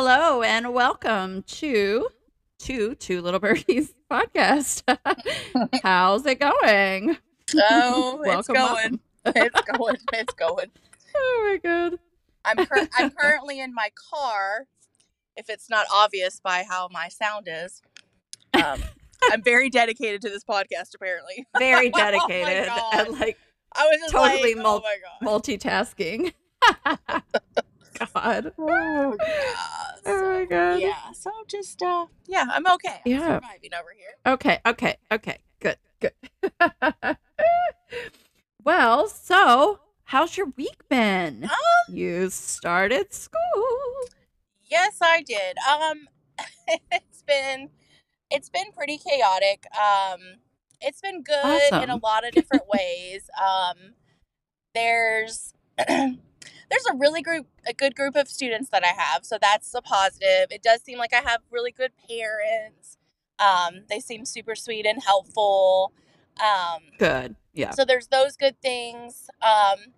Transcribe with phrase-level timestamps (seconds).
[0.00, 2.08] Hello and welcome to
[2.60, 4.84] to Two Little Birdies podcast.
[5.82, 7.16] How's it going?
[7.68, 9.00] Oh, it's going.
[9.26, 9.96] It's going.
[10.12, 10.66] It's going.
[11.16, 11.98] Oh my god.
[12.44, 14.68] I'm cur- I'm currently in my car.
[15.34, 17.82] If it's not obvious by how my sound is,
[18.54, 18.80] um,
[19.32, 20.94] I'm very dedicated to this podcast.
[20.94, 22.94] Apparently, Very Oh dedicated God.
[23.08, 23.36] and like
[23.74, 25.42] I was just Totally like, mul- oh my god.
[25.42, 26.34] multitasking.
[28.14, 28.52] god.
[28.58, 29.96] Oh, yeah.
[30.06, 30.80] Oh So, my god.
[30.80, 31.12] yeah.
[31.12, 33.00] So just uh, yeah, I'm okay.
[33.04, 33.40] I'm Yeah.
[33.40, 34.32] surviving over here.
[34.34, 35.38] Okay, okay, okay.
[35.60, 36.12] Good, good.
[38.64, 41.44] well, so how's your week been?
[41.44, 44.08] Um, You started school.
[44.70, 45.56] Yes, I did.
[45.68, 46.08] Um,
[46.92, 47.70] it's been
[48.30, 49.66] it's been pretty chaotic.
[49.74, 50.20] Um,
[50.80, 53.30] it's been good in a lot of different ways.
[53.40, 53.94] Um,
[54.74, 55.54] there's
[56.70, 59.82] there's a really group a good group of students that I have, so that's a
[59.82, 60.46] positive.
[60.50, 62.98] It does seem like I have really good parents.
[63.38, 65.92] Um, they seem super sweet and helpful.
[66.40, 67.36] Um, Good.
[67.52, 67.70] Yeah.
[67.70, 69.28] so there's those good things.
[69.42, 69.92] Um,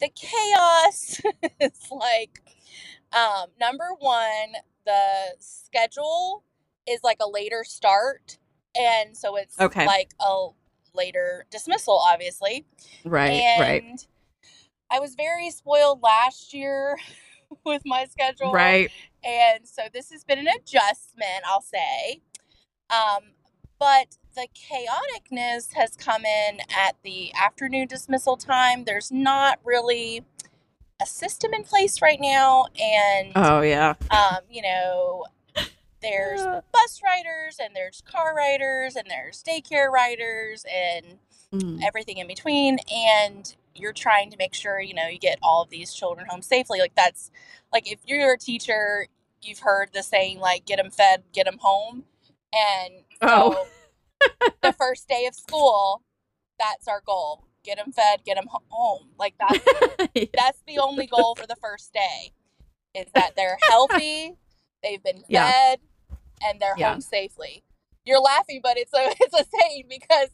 [0.00, 1.20] the chaos
[1.60, 2.40] is like
[3.12, 4.54] um, number one,
[4.84, 6.44] the schedule
[6.88, 8.38] is like a later start,
[8.78, 9.86] and so it's Okay.
[9.86, 10.48] like a
[10.94, 12.66] later dismissal, obviously.
[13.04, 14.06] Right, and right.
[14.90, 16.96] I was very spoiled last year
[17.64, 18.90] with my schedule, Right.
[19.24, 22.20] and so this has been an adjustment, I'll say.
[22.90, 23.32] Um,
[23.78, 28.84] but the chaoticness has come in at the afternoon dismissal time.
[28.84, 30.24] There's not really
[31.00, 33.94] a system in place right now, and Oh yeah.
[34.10, 35.24] um, you know,
[36.00, 36.60] there's Uh.
[36.72, 41.18] bus riders and there's car riders and there's daycare riders and
[41.52, 41.82] Mm.
[41.82, 45.70] everything in between and you're trying to make sure you know you get all of
[45.70, 47.30] these children home safely like that's
[47.72, 49.06] like if you're a teacher
[49.40, 52.04] you've heard the saying like get them fed get them home
[52.52, 52.92] and
[53.22, 53.66] so Oh.
[54.62, 56.02] the first day of school
[56.58, 59.64] that's our goal get them fed get them home like that's
[60.34, 62.32] that's the only goal for the first day
[62.94, 64.34] is that they're healthy
[64.82, 65.50] they've been Yeah.
[65.50, 65.80] fed
[66.42, 66.92] and they're Yeah.
[66.92, 67.64] home safely
[68.04, 70.28] you're laughing but it's a it's a saying because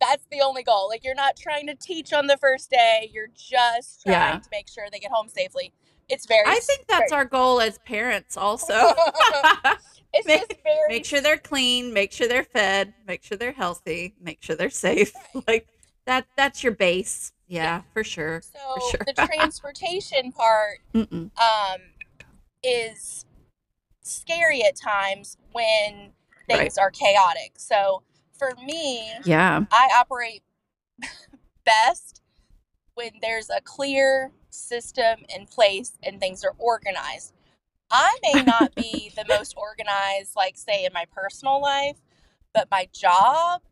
[0.00, 3.28] that's the only goal like you're not trying to teach on the first day you're
[3.34, 4.38] just trying Yeah.
[4.38, 5.72] to make sure they get home safely
[6.08, 8.74] it's very I think that's our goal as parents also.
[10.14, 13.50] it's make- just very make sure they're clean, make sure they're fed, make sure they're
[13.50, 15.12] healthy, make sure they're safe.
[15.48, 15.66] Like
[16.04, 17.32] that that's your base.
[17.48, 18.40] Yeah, for sure.
[18.40, 19.00] so sure.
[19.04, 21.80] the transportation part um,
[22.62, 23.25] is
[24.06, 26.12] scary at times when
[26.48, 27.52] things are chaotic.
[27.56, 28.02] So
[28.38, 29.64] for me, Yeah.
[29.70, 30.42] I operate
[31.64, 32.22] best
[32.94, 37.32] when there's a clear system in place and things are organized.
[37.90, 41.96] I may not be the most organized, like, say, in my personal life,
[42.54, 43.62] but my job,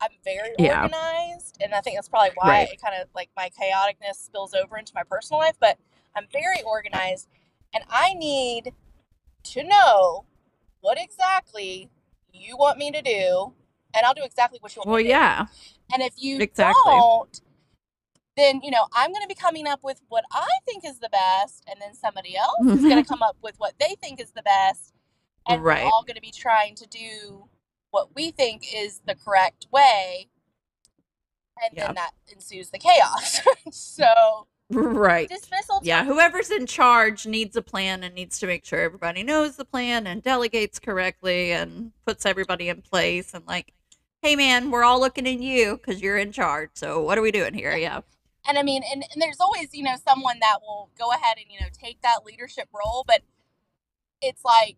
[0.00, 0.82] I'm very Yeah.
[0.82, 1.58] organized.
[1.62, 2.68] And I think that's probably why Right.
[2.72, 5.78] it kind of like my chaoticness spills over into my personal life, but
[6.14, 7.28] I'm very organized
[7.74, 8.72] and I need
[9.52, 10.24] to know
[10.80, 11.90] what exactly
[12.32, 13.52] you want me to do.
[13.94, 15.10] And I'll do exactly what you want Well, me to do.
[15.10, 15.46] yeah.
[15.92, 16.92] And if you Exactly.
[16.92, 17.40] don't,
[18.36, 21.08] then you know I'm going to be coming up with what I think is the
[21.08, 24.32] best, and then somebody else is going to come up with what they think is
[24.32, 24.92] the best,
[25.48, 25.84] and Right.
[25.84, 27.48] we're all going to be trying to do
[27.90, 30.28] what we think is the correct way,
[31.62, 33.40] and then that ensues the chaos.
[33.70, 35.28] so Right.
[35.28, 35.80] dismissal.
[35.82, 39.64] Yeah, whoever's in charge needs a plan and needs to make sure everybody knows the
[39.64, 43.72] plan and delegates correctly and puts everybody in place and like,
[44.22, 46.70] hey man, we're all looking at you because you're in charge.
[46.74, 47.76] So what are we doing here?
[47.76, 48.00] Yeah.
[48.48, 51.46] And I mean, and, and there's always, you know, someone that will go ahead and,
[51.50, 53.22] you know, take that leadership role, but
[54.20, 54.76] it's like,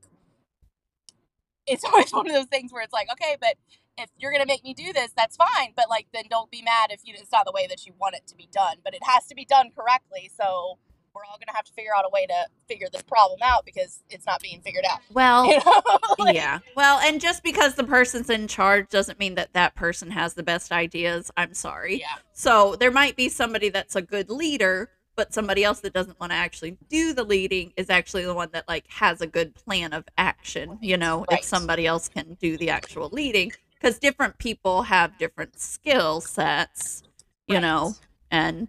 [1.67, 3.55] it's always one of those things where it's like, okay, but
[3.99, 5.73] if you're going to make me do this, that's fine.
[5.77, 8.15] But like, then don't be mad if you, it's not the way that you want
[8.15, 10.31] it to be done, but it has to be done correctly.
[10.37, 10.79] So
[11.15, 13.65] we're all going to have to figure out a way to figure this problem out
[13.67, 15.01] because it's not being figured out.
[15.13, 15.83] Well, You know?
[16.19, 16.61] Like, yeah.
[16.77, 20.43] Well, and just because the person's in charge doesn't mean that that person has the
[20.43, 21.31] best ideas.
[21.37, 22.01] I'm sorry.
[22.01, 22.07] Yeah.
[22.33, 26.31] So there might be somebody that's a good leader, but somebody else that doesn't want
[26.31, 29.93] to actually do the leading is actually the one that like has a good plan
[29.93, 30.79] of action.
[30.81, 31.41] You know, Right.
[31.41, 37.03] if somebody else can do the actual leading, because different people have different skill sets.
[37.47, 37.63] You Right.
[37.63, 37.97] know,
[38.31, 38.69] and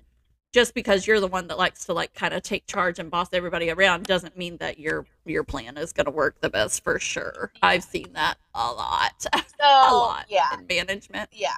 [0.54, 3.30] just because you're the one that likes to like kind of take charge and boss
[3.34, 7.00] everybody around doesn't mean that your your plan is going to work the best for
[7.00, 7.52] sure.
[7.62, 10.54] I've seen that a lot, So, a lot yeah.
[10.54, 11.30] in management.
[11.32, 11.58] Yeah.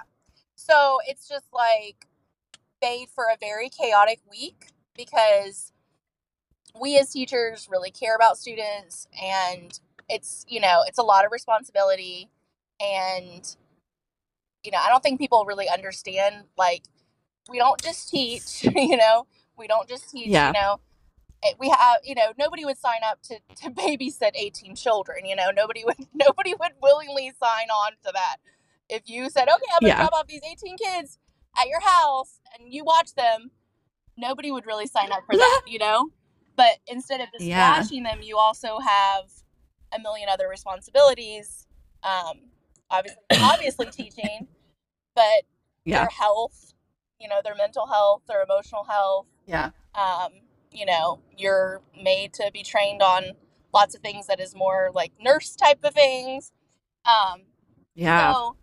[0.56, 2.07] So it's just like
[2.81, 5.71] made for a very chaotic week because
[6.80, 11.31] we as teachers really care about students and it's you know it's a lot of
[11.31, 12.30] responsibility
[12.81, 13.56] and
[14.63, 16.83] you know i don't think people really understand like
[17.50, 19.25] we don't just teach you know
[19.57, 20.48] we don't just teach Yeah.
[20.48, 20.80] you know
[21.60, 25.51] we have you know nobody would sign up to, to babysit 18 children you know
[25.56, 28.38] nobody would nobody would willingly sign on to that
[28.89, 29.98] if you said okay i'm gonna Yeah.
[29.98, 31.19] drop off these 18 kids
[31.60, 33.51] at your house and you watch them
[34.18, 36.10] nobody would really sign up for that you know
[36.56, 37.80] but instead of just Yeah.
[37.80, 39.25] watching them you also have
[39.94, 41.68] a million other responsibilities
[42.04, 42.42] um
[42.92, 44.48] obviously obviously teaching
[45.16, 45.44] but
[45.86, 46.02] Yeah.
[46.02, 46.74] their health
[47.20, 49.72] you know their mental health their emotional health Yeah.
[49.96, 50.32] um,
[50.74, 53.34] you know, you're made to be trained on
[53.74, 56.54] lots of things that is more like nurse type of things.
[57.04, 57.42] Um,
[57.94, 58.32] Yeah.
[58.32, 58.56] so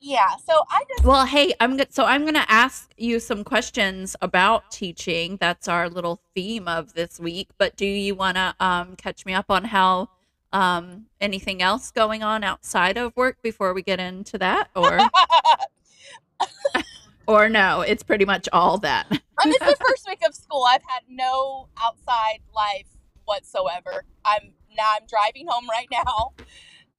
[0.00, 3.42] yeah, so I just Well, hey, I'm go- so I'm going to ask you some
[3.44, 5.38] questions about teaching.
[5.40, 7.50] That's our little theme of this week.
[7.58, 10.08] But do you want to um, catch me up on how
[10.54, 15.00] um, anything else going on outside of work before we get into that, or
[17.26, 17.80] or no?
[17.80, 19.06] It's pretty much all that.
[19.38, 20.64] I mean, it's the first week of school.
[20.66, 22.86] I've had no outside life
[23.24, 24.04] whatsoever.
[24.24, 26.32] I'm now I'm driving home right now,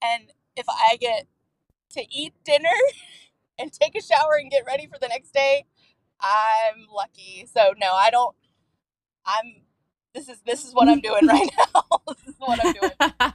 [0.03, 1.25] and if I get
[1.91, 2.69] to eat dinner
[3.57, 5.65] and take a shower and get ready for the next day,
[6.19, 7.47] I'm lucky.
[7.51, 8.35] So no, I don't.
[9.25, 9.61] I'm.
[10.15, 11.83] This is this is what I'm doing right now.
[12.07, 12.91] this is what I'm doing.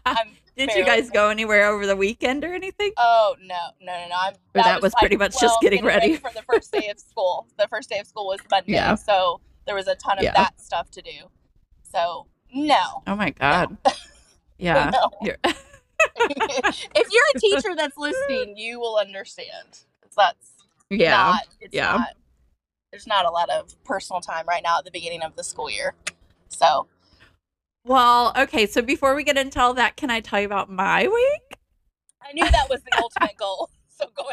[0.06, 2.92] I'm Did you guys go anywhere over the weekend or anything?
[2.96, 4.14] Oh no, no, no, no!
[4.18, 4.32] I'm.
[4.54, 6.16] Or that was pretty much just getting ready.
[6.16, 7.46] for the first day of school.
[7.58, 8.94] The first day of school was Monday, Yeah.
[8.94, 10.32] so there was a ton of Yeah.
[10.32, 11.10] that stuff to do.
[11.82, 13.76] So no, Oh my god.
[14.58, 14.90] Yeah.
[15.22, 15.36] You're-
[16.18, 19.80] if you're a teacher that's listening, you will understand.
[20.16, 20.50] That's
[20.88, 21.10] yeah.
[21.10, 21.42] not.
[21.60, 21.96] It's Yeah.
[21.96, 22.16] not.
[22.90, 25.70] There's not a lot of personal time right now at the beginning of the school
[25.70, 25.94] year.
[26.50, 26.86] So
[27.84, 28.66] Well, okay.
[28.66, 31.58] So before we get into all that, can I tell you about my week?
[32.22, 33.70] I knew that was the ultimate goal.
[34.00, 34.24] So go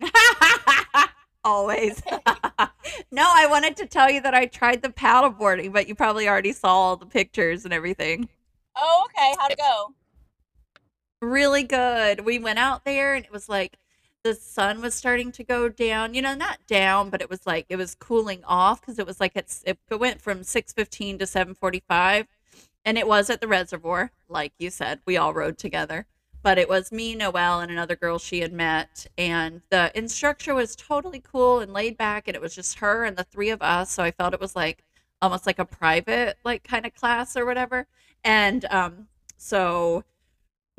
[0.00, 1.08] ahead.
[1.44, 2.02] Always.
[3.10, 6.52] no, I wanted to tell you that I tried the paddleboarding, but you probably already
[6.52, 8.30] saw all the pictures and everything.
[8.74, 9.34] Oh, okay.
[9.38, 9.94] How'd it go?
[11.20, 12.24] Really good.
[12.24, 13.76] We went out there and it was like
[14.22, 16.14] the sun was starting to go down.
[16.14, 19.20] You know, not down, but it was like it was cooling off because it was
[19.20, 22.26] like it's it went from 6:15 to 7:45
[22.84, 25.00] and it was at the reservoir, like you said.
[25.06, 26.06] We all rode together.
[26.42, 29.06] But it was me, Noelle, and another girl she had met.
[29.16, 32.26] And the instructor was totally cool and laid back.
[32.26, 33.92] And it was just her and the three of us.
[33.92, 34.82] So I felt it was like
[35.20, 37.86] almost like a private, like kind of class or whatever.
[38.24, 40.04] And um, so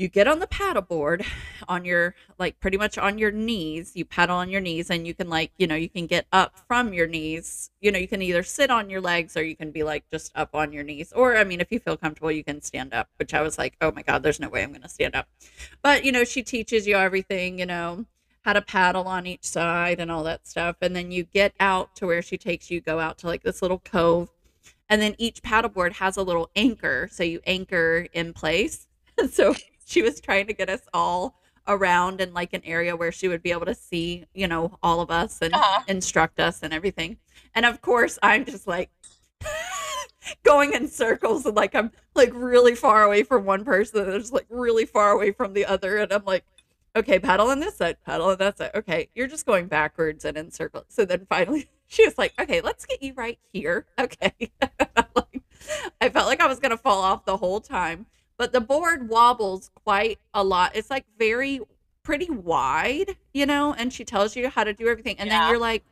[0.04, 1.26] you get on the paddleboard
[1.70, 5.14] on your like pretty much on your knees you paddle on your knees and you
[5.14, 7.72] can like you know you can get up from your knees.
[7.80, 10.34] You know you can either sit on your legs or you can be like just
[10.36, 11.14] up on your knees.
[11.14, 13.76] Or i mean if you feel comfortable you can stand up which i was like
[13.80, 15.28] oh my god there's no way i'm going to stand up.
[15.82, 18.06] But you know she teaches you everything you know
[18.44, 20.76] how to paddle on each side and all that stuff.
[20.82, 23.62] And then you get out to where she takes you go out to like this
[23.62, 24.28] little cove.
[24.90, 28.88] And then each paddleboard has a little anchor so you anchor in place.
[29.32, 29.54] So
[29.88, 31.36] she was trying to get us all
[31.68, 35.02] around in like an area where she would be able to see, you know, all
[35.02, 35.84] of us and Uh-huh.
[35.88, 37.18] instruct us and everything.
[37.56, 38.90] And of course, I'm just like
[40.44, 44.34] going in circles and like I'm like really far away from one person and just
[44.34, 45.98] like really far away from the other.
[45.98, 46.46] And I'm like,
[46.96, 48.72] okay, paddle on this side, paddle on that side.
[48.76, 50.86] Okay, you're just going backwards and in circles.
[50.90, 53.86] So then finally she was like, okay, let's get you right here.
[54.00, 54.34] Okay.
[55.16, 55.42] like,
[56.02, 58.06] I felt like I was going to fall off the whole time
[58.44, 60.76] but the board wobbles quite a lot.
[60.76, 61.62] It's like very
[62.04, 65.16] pretty wide, you know, and she tells you how to do everything.
[65.18, 65.40] And Yeah.
[65.40, 65.86] then you're like,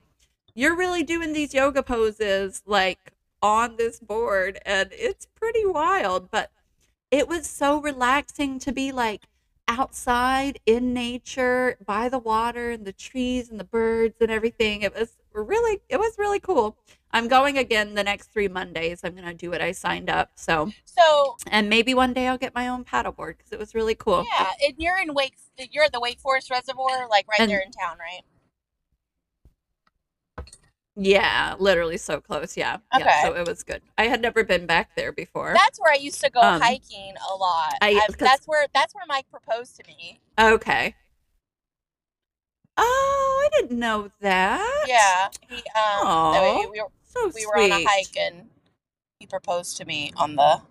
[0.54, 6.30] you're really doing these yoga poses like on this board, and it's pretty wild.
[6.30, 6.52] But
[7.10, 9.22] it was so relaxing to be like
[9.70, 14.82] outside in nature by the water and the trees and the birds and everything.
[14.82, 16.76] It was really, it was really cool.
[17.14, 19.02] I'm going again the next three Mondays.
[19.04, 20.32] I'm going to do what I signed up.
[20.36, 23.96] So, So and maybe one day I'll get my own paddleboard because it was really
[23.96, 24.26] cool.
[24.38, 25.36] yeah, and you're in Wake.
[25.72, 28.22] You're at the Wake Forest Reservoir, like right And- there in town, right?
[30.98, 32.58] Yeah, literally so close.
[32.58, 32.78] Yeah.
[32.94, 33.06] Okay.
[33.06, 33.82] Yeah, so it was good.
[33.98, 35.54] I had never been back there before.
[35.56, 37.76] That's where I used to go Um, hiking a lot.
[37.82, 40.20] I- 'cause- that's where that's where Mike proposed to me.
[40.38, 40.96] okay.
[42.78, 44.86] Oh, I didn't know that.
[44.88, 47.48] Yeah, he um, we were, So we sweet.
[47.48, 48.50] were on a hike and
[49.20, 50.62] he proposed to me on the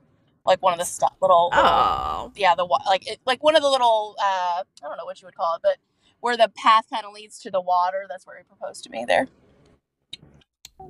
[0.46, 3.62] like one of the stu- little, little Oh, yeah the like it, like one of
[3.62, 5.76] the little uh I don't know what you would call it, but
[6.20, 8.06] where the path kind of leads to the water.
[8.08, 9.28] That's where he proposed to me there.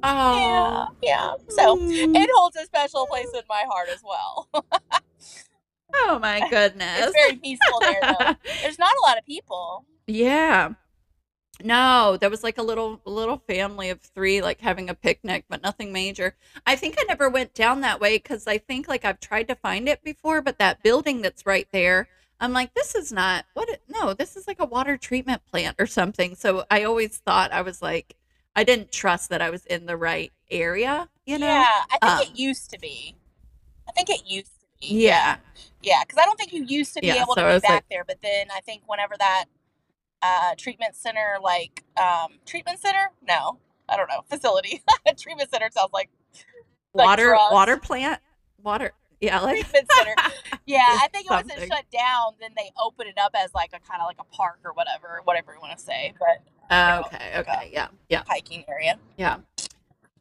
[0.02, 0.88] Oh.
[1.02, 1.34] Yeah.
[1.48, 2.16] So Mm.
[2.16, 4.48] it holds a special place in my heart as well.
[5.94, 6.98] oh my goodness.
[7.02, 8.34] it's very peaceful there though.
[8.62, 9.84] There's not a lot of people.
[10.06, 10.70] Yeah.
[11.64, 15.62] No, there was like a little little family of three like having a picnic, but
[15.62, 16.36] nothing major.
[16.66, 19.54] I think I never went down that way because I think like I've tried to
[19.54, 22.08] find it before, but that building that's right there,
[22.40, 25.76] I'm like, this is not what it, no, this is like a water treatment plant
[25.78, 26.34] or something.
[26.34, 28.16] So I always thought I was like,
[28.56, 31.46] I didn't trust that I was in the right area, you know?
[31.46, 33.14] Yeah, I think Um, it used to be.
[33.88, 34.86] I think it used to be.
[34.88, 35.36] Yeah.
[35.82, 37.70] Yeah, because I don't think you used to be Yeah, able so to be back
[37.70, 39.44] like- there, but then I think whenever that
[40.22, 43.58] uh, treatment center, like um, treatment center, no,
[43.88, 44.82] I don't know, facility,
[45.18, 46.10] treatment center sounds like
[46.94, 47.52] like Water drugs.
[47.52, 48.20] water plant,
[48.62, 48.92] water.
[49.20, 50.14] Yeah, like treatment center.
[50.66, 52.34] Yeah, I think it wasn't shut down.
[52.40, 55.20] Then they opened it up as like a kind of like a park or whatever,
[55.24, 58.22] whatever you want to say, but Okay, like a okay, yeah, yeah.
[58.28, 58.96] hiking area.
[59.16, 59.38] Yeah.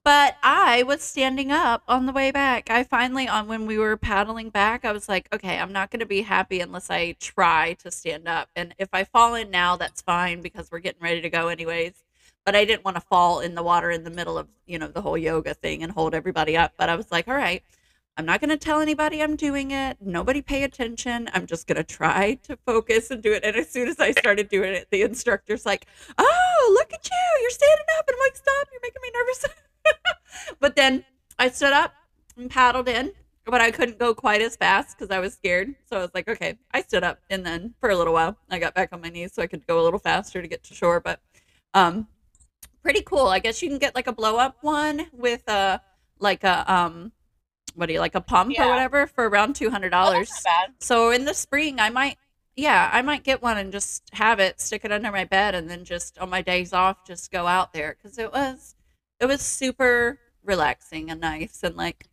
[0.09, 2.71] But I was standing up on the way back.
[2.71, 5.99] I finally, on when we were paddling back, I was like, okay, I'm not going
[5.99, 8.49] to be happy unless I try to stand up.
[8.55, 12.03] And if I fall in now, that's fine because we're getting ready to go anyways.
[12.43, 14.87] But I didn't want to fall in the water in the middle of, you know,
[14.87, 16.73] the whole yoga thing and hold everybody up.
[16.75, 17.61] But I was like, all right,
[18.17, 19.97] I'm not going to tell anybody I'm doing it.
[20.01, 21.29] Nobody pay attention.
[21.35, 23.43] I'm just going to try to focus and do it.
[23.43, 25.85] And as soon as I started doing it, the instructor's like,
[26.17, 27.41] oh, look at you.
[27.41, 28.05] You're standing up.
[28.07, 28.67] And I'm like, stop.
[28.71, 29.45] You're making me nervous.
[30.59, 31.03] but then
[31.37, 31.93] I stood up
[32.37, 33.11] and paddled in,
[33.45, 35.73] but I couldn't go quite as fast because I was scared.
[35.85, 37.19] So I was like, okay, I stood up.
[37.29, 39.65] And then for a little while, I got back on my knees so I could
[39.67, 40.99] go a little faster to get to shore.
[40.99, 41.19] But
[41.73, 42.07] um,
[42.83, 43.27] pretty cool.
[43.27, 45.81] I guess you can get like a blow up one with a,
[46.19, 47.11] like a, um,
[47.75, 48.65] what do you like a pump Yeah.
[48.65, 50.29] or whatever for around two hundred dollars.
[50.29, 50.73] that's not bad.
[50.79, 52.17] So in the spring, I might,
[52.55, 55.69] yeah, I might get one and just have it, stick it under my bed, and
[55.69, 58.75] then just on my days off, just go out there because it was,
[59.19, 62.05] it was super relaxing and nice, and like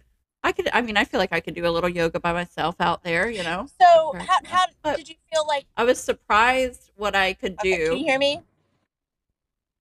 [0.42, 2.76] I could, I mean, I feel like I could do a little yoga by myself
[2.80, 3.66] out there, you know.
[3.80, 4.22] So Right.
[4.28, 5.66] how how But- did you feel like?
[5.76, 7.72] I was surprised what I could do.
[7.72, 8.42] Okay, can you hear me?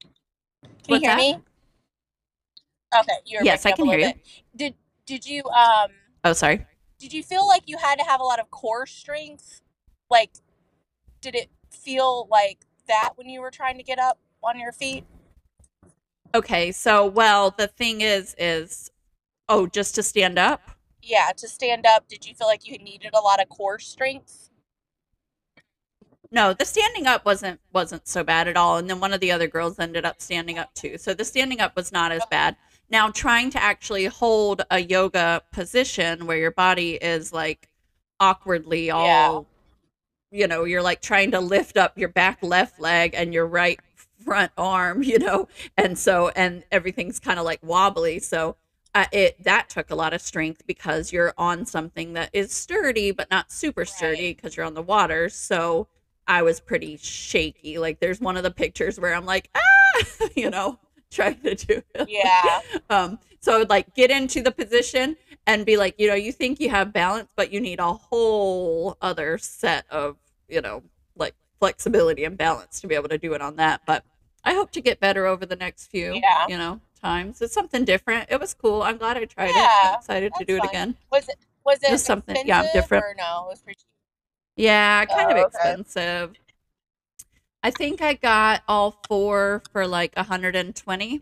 [0.01, 0.11] Can
[0.87, 1.17] What's you hear that?
[1.17, 1.43] me?
[2.99, 4.05] Okay, you're Yes, I can hear you.
[4.13, 4.19] bit.
[4.55, 5.91] Did did you um
[6.23, 6.65] Oh, sorry.
[6.97, 9.61] did you feel like you had to have a lot of core strength?
[10.09, 10.31] Like,
[11.21, 15.05] did it feel like that when you were trying to get up on your feet?
[16.33, 18.91] Okay, so well, the thing is, is
[19.47, 20.71] oh, just to stand up.
[21.01, 24.49] Yeah, to stand up, did you feel like you needed a lot of core strength?
[26.31, 28.77] No, the standing up wasn't wasn't so bad at all.
[28.77, 30.97] And then one of the other girls ended up standing up too.
[30.97, 32.57] So the standing up was not as bad.
[32.89, 37.69] Now trying to actually hold a yoga position where your body is like
[38.19, 39.47] awkwardly all
[40.31, 43.79] you know, you're like trying to lift up your back left leg and your right
[44.25, 45.47] front arm, you know.
[45.77, 48.19] And so and everything's kind of like wobbly.
[48.19, 48.57] So
[48.93, 53.11] uh, it that took a lot of strength because you're on something that is sturdy
[53.11, 54.35] but not super sturdy Right.
[54.37, 55.29] because you're on the water.
[55.29, 55.87] So
[56.27, 57.77] I was pretty shaky.
[57.77, 60.79] Like there's one of the pictures where I'm like, ah, you know,
[61.11, 62.09] trying to do it.
[62.09, 62.59] Yeah.
[62.89, 66.31] Um, so I would like get into the position and be like, you know, you
[66.31, 70.17] think you have balance, but you need a whole other set of,
[70.49, 70.81] you know,
[71.15, 73.81] like flexibility and balance to be able to do it on that.
[73.85, 74.03] But
[74.45, 76.45] I hope to get better over the next few, Yeah.
[76.47, 77.41] you know, times.
[77.41, 78.29] It's something different.
[78.31, 78.83] It was cool.
[78.83, 79.55] I'm glad I tried it.
[79.57, 80.95] I'm excited to do it again.
[81.11, 83.03] Was it was it Just something- yeah, different.
[83.03, 83.79] Or no, it was pretty.
[84.55, 85.47] Yeah, kind of Oh, okay.
[85.47, 86.33] expensive.
[87.63, 91.21] I think I got all four for like 120.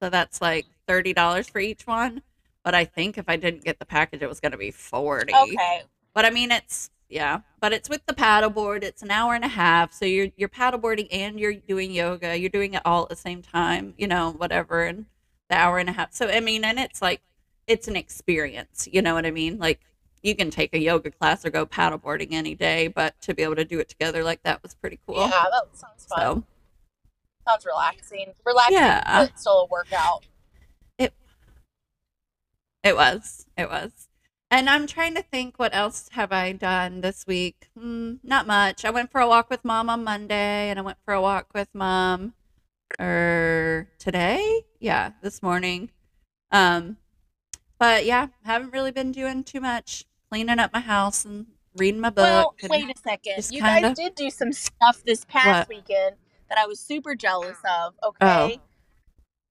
[0.00, 2.22] So that's like $30 for each one.
[2.62, 5.34] But I think if I didn't get the package, it was going to be 40.
[5.34, 5.82] Okay.
[6.14, 8.82] But I mean, it's yeah, but it's with the paddleboard.
[8.82, 12.38] It's an hour and a half, so you're you're paddleboarding and you're doing yoga.
[12.38, 14.84] You're doing it all at the same time, you know, whatever.
[14.84, 15.06] And
[15.50, 16.12] the hour and a half.
[16.14, 17.20] So I mean, and it's like
[17.66, 18.88] it's an experience.
[18.90, 19.58] You know what I mean?
[19.58, 19.80] Like
[20.22, 23.56] you can take a yoga class or go paddleboarding any day, but to be able
[23.56, 25.16] to do it together like that was pretty cool.
[25.20, 26.20] Yeah, that sounds fun.
[26.20, 26.44] So
[27.48, 28.34] Sounds relaxing.
[28.44, 29.02] Relaxing, Yeah.
[29.24, 30.24] but still a workout.
[32.82, 33.46] It was.
[33.58, 34.08] It was.
[34.50, 37.70] And I'm trying to think what else have I done this week?
[37.78, 38.84] Mm, not much.
[38.84, 41.48] I went for a walk with mom on Monday and I went for a walk
[41.54, 42.34] with mom
[43.00, 44.62] er today?
[44.80, 45.90] Yeah, this morning.
[46.50, 46.96] Um
[47.78, 50.04] but yeah, haven't really been doing too much.
[50.30, 52.24] Cleaning up my house and reading my book.
[52.24, 53.48] Well, wait a second.
[53.52, 55.76] You kinda- guys did do some stuff this past What?
[55.76, 56.16] weekend
[56.48, 57.94] that I was super jealous of.
[58.02, 58.60] Okay.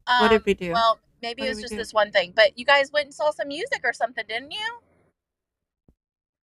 [0.07, 0.73] what Um, did we do?
[0.73, 1.77] Well, maybe What it was just do?
[1.77, 4.79] this one thing, but you guys went and saw some music or something, didn't you?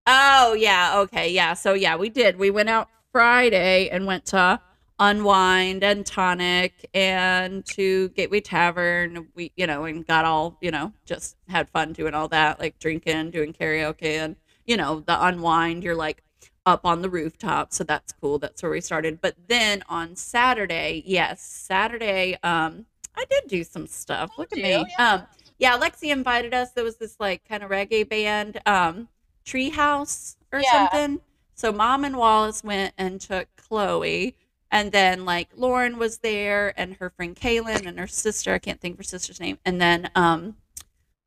[0.07, 1.53] Oh yeah, okay, yeah.
[1.53, 2.38] So yeah, we did.
[2.38, 4.59] We went out Friday and went to
[5.00, 9.27] unwind and tonic and to Gateway Tavern.
[9.35, 12.79] We, you know, and got all, you know, just had fun doing all that, like
[12.79, 14.35] drinking, doing karaoke, and,
[14.65, 15.83] you know, the unwind.
[15.83, 16.24] You're like
[16.65, 17.74] up on the rooftop.
[17.74, 18.39] So that's cool.
[18.39, 19.21] That's where we started.
[19.21, 22.85] But then on Saturday, yes, Saturday, um,
[23.15, 24.31] I did do some stuff.
[24.38, 24.85] Look at me.
[24.97, 25.13] yeah.
[25.13, 25.24] Um,
[25.57, 26.71] yeah, Lexi invited us.
[26.71, 29.07] There was this like kind of reggae band, um,
[29.45, 30.89] Treehouse or Yeah.
[30.89, 31.21] something.
[31.53, 34.35] So mom and Wallace went and took Chloe,
[34.71, 38.53] and then like Lauren was there, and her friend Kaylin and her sister.
[38.53, 39.57] I can't think of her sister's name.
[39.65, 40.55] And then um,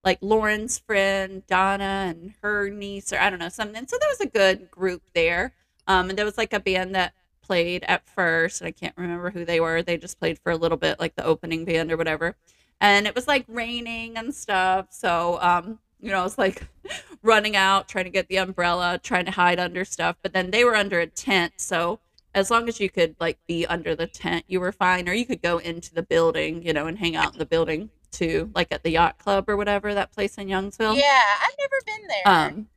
[0.05, 3.87] like Lauren's friend Donna and her niece, or I don't know something.
[3.87, 5.55] So there was a good group there.
[5.87, 9.31] Um, and there was like a band that played at first, and I can't remember
[9.31, 9.83] who they were.
[9.83, 12.37] They just played for a little bit, like the opening band or whatever.
[12.81, 14.89] And it was like raining and stuff.
[14.91, 16.67] So, um, you know, I was like
[17.23, 20.17] running out, trying to get the umbrella, trying to hide under stuff.
[20.23, 21.55] But then they were under a tent.
[21.57, 22.01] So
[22.35, 25.09] as long as you could like be under the tent, you were fine.
[25.09, 27.91] Or you could go into the building, you know, and hang out in the building
[28.11, 30.97] too, like at the yacht club or whatever, that place in Youngsville.
[30.97, 32.23] Yeah, I've never been there.
[32.33, 32.69] Um,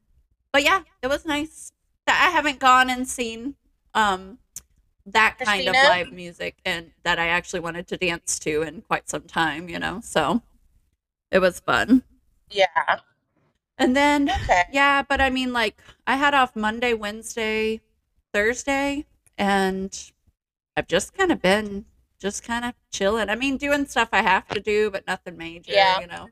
[0.51, 1.71] but yeah, it was nice.
[2.07, 3.55] I haven't gone and seen
[3.93, 4.37] um
[5.05, 9.09] that kind of live music and that I actually wanted to dance to in quite
[9.09, 10.01] some time, you know.
[10.03, 10.41] So
[11.31, 12.03] it was fun.
[12.49, 12.67] yeah.
[13.81, 14.63] And then Okay.
[14.71, 17.81] yeah, but I mean like I had off Monday, Wednesday,
[18.31, 19.07] Thursday,
[19.39, 20.11] and
[20.77, 21.85] I've just kind of been
[22.19, 23.29] just kind of chilling.
[23.29, 25.99] I mean, doing stuff I have to do, but nothing major, Yeah.
[25.99, 26.29] you know.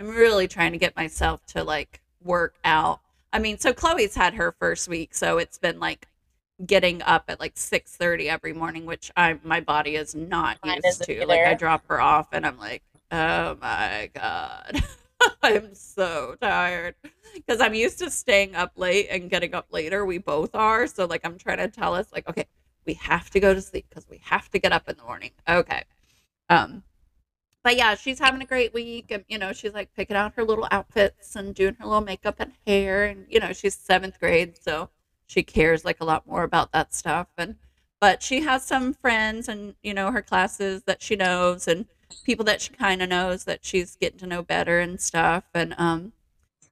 [0.00, 3.00] I'm really trying to get myself to like work out.
[3.32, 6.08] I mean, so Chloe's had her first week, so it's been like
[6.66, 11.04] getting up at like 6:30 every morning, which I my body is not Mine used
[11.04, 11.26] to.
[11.26, 14.82] Like I drop her off and I'm like, "Oh my god."
[15.42, 16.94] I'm so tired
[17.34, 20.04] because I'm used to staying up late and getting up later.
[20.04, 20.86] We both are.
[20.86, 22.46] So like I'm trying to tell us like, okay,
[22.86, 25.30] we have to go to sleep because we have to get up in the morning.
[25.48, 25.84] Okay.
[26.48, 26.82] Um
[27.62, 30.44] but yeah, she's having a great week and you know, she's like picking out her
[30.44, 34.56] little outfits and doing her little makeup and hair and you know, she's 7th grade,
[34.60, 34.90] so
[35.26, 37.56] she cares like a lot more about that stuff and
[38.00, 41.86] but she has some friends and you know her classes that she knows and
[42.24, 45.74] people that she kind of knows that she's getting to know better and stuff and
[45.78, 46.12] um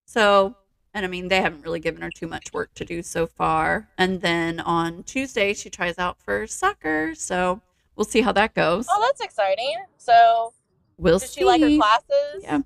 [0.07, 0.57] so
[0.95, 3.89] and i mean they haven't really given her too much work to do so far
[3.99, 7.61] and then on tuesday she tries out for soccer so
[7.97, 9.77] we'll see how that goes Oh, that's exciting.
[9.99, 10.53] So,
[10.97, 12.43] we'll does see she like her classes?
[12.43, 12.61] Yeah.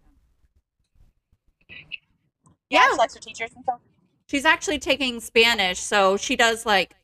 [2.70, 2.88] Yeah, Yeah.
[2.92, 3.80] she likes her teachers and stuff.
[4.28, 6.94] she's actually taking Spanish, so she does like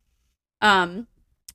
[0.60, 1.06] um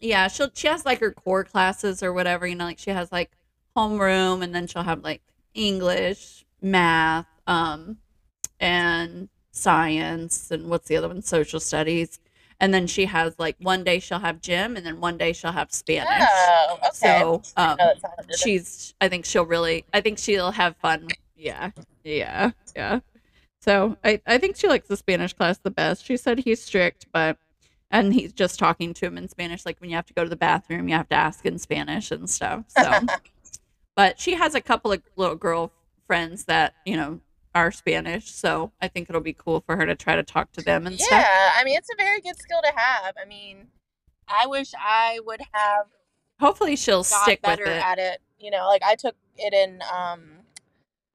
[0.02, 3.12] yeah, she'll she has like her core classes or whatever, you know, like she has
[3.12, 3.32] like
[3.76, 5.22] homeroom and then she'll have like
[5.54, 7.98] English, math, um
[8.60, 11.22] and science and what's the other one?
[11.22, 12.20] Social studies.
[12.60, 15.52] And then she has like one day she'll have gym and then one day she'll
[15.52, 16.10] have Spanish.
[16.22, 16.90] Oh, okay.
[16.94, 18.38] So um good.
[18.38, 21.72] she's i think she'll really i think she'll have fun yeah
[22.04, 23.00] yeah yeah
[23.62, 27.08] so i i think she likes the spanish class the best she said he's strict
[27.12, 27.38] but
[27.92, 30.30] and he's just talking to him in spanish like when you have to go to
[30.30, 33.00] the bathroom you have to ask in spanish and stuff so
[33.96, 35.72] but she has a couple of little girl
[36.08, 37.20] friends that you know
[37.54, 40.62] are spanish so i think it'll be cool for her to try to talk to
[40.62, 43.16] them and yeah, stuff Yeah, I mean, it's a very good skill to have.
[43.22, 43.68] I mean,
[44.28, 45.86] I wish I would have
[46.40, 48.22] hopefully she'll stick with better it at it.
[48.40, 50.22] You know, like I took it in um,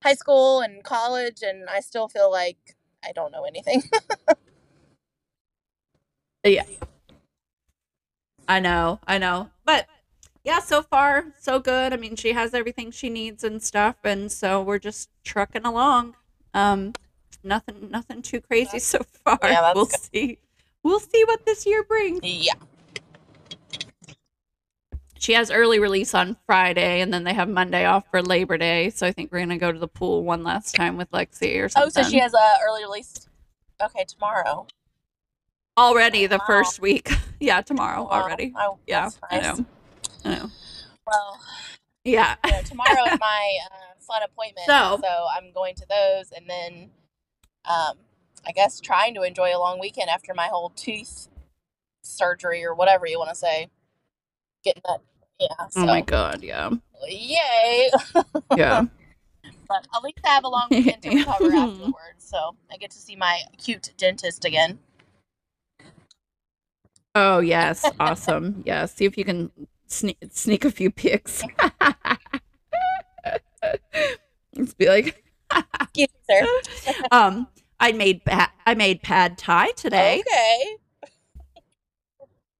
[0.02, 3.82] high school and college, and I still feel like I don't know anything.
[6.42, 6.64] Yeah.
[8.48, 9.50] I know, I know.
[9.66, 9.86] But
[10.44, 11.92] yeah, so far so good.
[11.92, 16.14] I mean, she has everything she needs and stuff and so we're just trucking along.
[16.54, 16.92] Um
[17.42, 19.38] nothing nothing too crazy so far.
[19.42, 20.00] Yeah, we'll good.
[20.00, 20.38] see.
[20.82, 22.20] We'll see what this year brings.
[22.22, 22.54] yeah.
[25.18, 28.88] She has early release on Friday and then they have Monday off for Labor Day,
[28.88, 31.62] so I think we're going to go to the pool one last time with Lexi
[31.62, 31.92] or something.
[31.94, 33.28] Oh, so she has a early release.
[33.82, 34.66] Okay, tomorrow.
[35.76, 36.44] already the Wow.
[36.46, 37.10] first week.
[37.40, 38.08] yeah, tomorrow Wow.
[38.22, 38.54] already.
[38.56, 39.66] Oh, Yeah, that's I know.
[40.24, 40.50] I know.
[41.06, 41.40] Well,
[42.04, 42.36] Yeah.
[42.44, 46.48] you know, tomorrow is my uh, fun appointment, So- so I'm going to those, and
[46.48, 46.90] then,
[47.64, 47.98] um,
[48.46, 51.28] I guess trying to enjoy a long weekend after my whole tooth
[52.02, 53.68] surgery or whatever you want to say.
[54.64, 55.00] Getting that,
[55.38, 55.66] yeah.
[55.70, 56.70] So, Oh my god, yeah.
[57.06, 57.90] yay!
[58.56, 58.84] Yeah.
[59.68, 62.98] But at least I have a long weekend to recover afterwards, so I get to
[62.98, 64.80] see my cute dentist again.
[67.14, 68.62] Oh yes, awesome.
[68.66, 69.50] Yeah, see if you can
[69.90, 71.42] sneak sneak a few pics.
[74.56, 75.24] Let's be like,
[75.82, 76.34] Excuse me,
[76.82, 77.02] sir.
[77.10, 77.48] um,
[77.78, 80.22] I made pa- I made pad thai today.
[80.26, 80.76] Okay.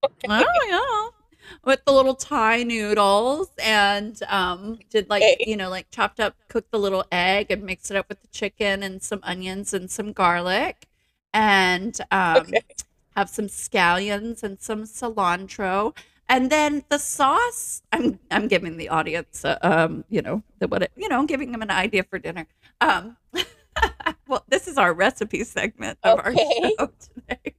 [0.27, 1.57] Oh yeah.
[1.63, 5.43] with the little Thai noodles and um, did like, Okay.
[5.45, 8.27] you know, like chopped up, cooked the little egg and mixed it up with the
[8.29, 10.87] chicken and some onions and some garlic
[11.35, 12.61] and um, Okay.
[13.15, 15.95] have some scallions and some cilantro.
[16.31, 20.81] And then the sauce, I'm I'm giving the audience, uh, um, you know, the what
[20.81, 22.47] it, you know, giving them an idea for dinner.
[22.79, 23.17] Um,
[24.29, 27.55] well, this is our recipe segment of our show today.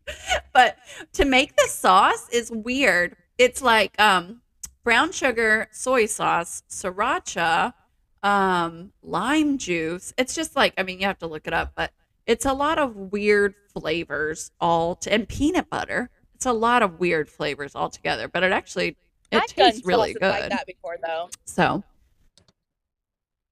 [0.55, 0.79] But
[1.13, 3.15] to make the sauce is weird.
[3.37, 4.41] It's like um,
[4.85, 7.75] brown sugar, soy sauce, sriracha,
[8.23, 10.15] um, lime juice.
[10.17, 11.93] It's just like I mean, you have to look it up, but
[12.27, 16.09] it's a lot of weird flavors all to, and peanut butter.
[16.43, 18.97] It's a lot of weird flavors all together, but it actually
[19.31, 20.23] it I've tastes really good.
[20.23, 21.31] like that before, though.
[21.45, 21.85] So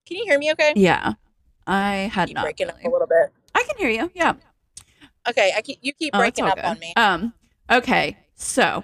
[0.06, 0.50] Can you hear me?
[0.50, 0.72] Okay.
[0.74, 1.12] yeah,
[1.68, 2.42] I had Keep not.
[2.42, 3.32] breaking up a little bit.
[3.54, 4.10] I can hear you.
[4.12, 4.32] Yeah.
[5.28, 6.64] Okay, I keep you keep Oh, breaking up good.
[6.64, 6.92] on me.
[6.96, 7.32] Um.
[7.70, 8.16] Okay.
[8.34, 8.82] So.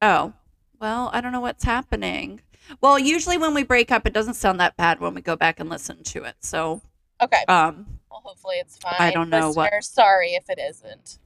[0.00, 0.32] Oh.
[0.80, 2.40] Well, I don't know what's happening.
[2.80, 5.58] Well, usually when we break up, it doesn't sound that bad when we go back
[5.58, 6.36] and listen to it.
[6.38, 6.82] So,
[7.20, 7.42] Okay.
[7.48, 8.94] um, Well, hopefully it's fine.
[9.00, 11.18] I don't know what- Sorry if it isn't.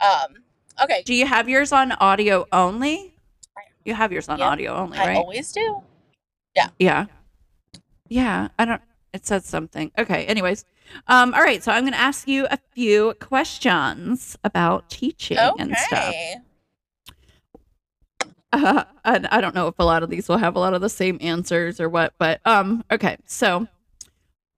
[0.00, 0.42] Um.
[0.82, 1.02] Okay.
[1.04, 3.14] do you have yours on audio only?
[3.84, 5.10] You have yours on Yep, audio only, right?
[5.10, 5.82] I always do.
[6.56, 6.68] Yeah.
[6.78, 7.06] Yeah.
[8.08, 8.48] Yeah.
[8.58, 8.82] I don't.
[9.12, 9.92] It says something.
[9.98, 10.24] Okay.
[10.24, 10.64] Anyways.
[11.06, 11.34] Um.
[11.34, 11.62] All right.
[11.62, 16.08] So I'm going to ask you a few questions about teaching and stuff.
[16.08, 16.36] Okay.
[18.52, 20.80] Uh, and I don't know if a lot of these will have a lot of
[20.80, 23.16] the same answers or what, but um, okay.
[23.26, 23.66] So,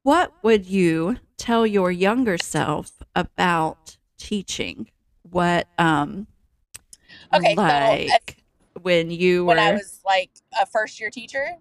[0.02, 4.90] what would you tell your younger self about teaching?
[5.30, 6.26] What um,
[7.34, 8.36] Okay, so like
[8.82, 11.56] when you were When I was like a first year teacher.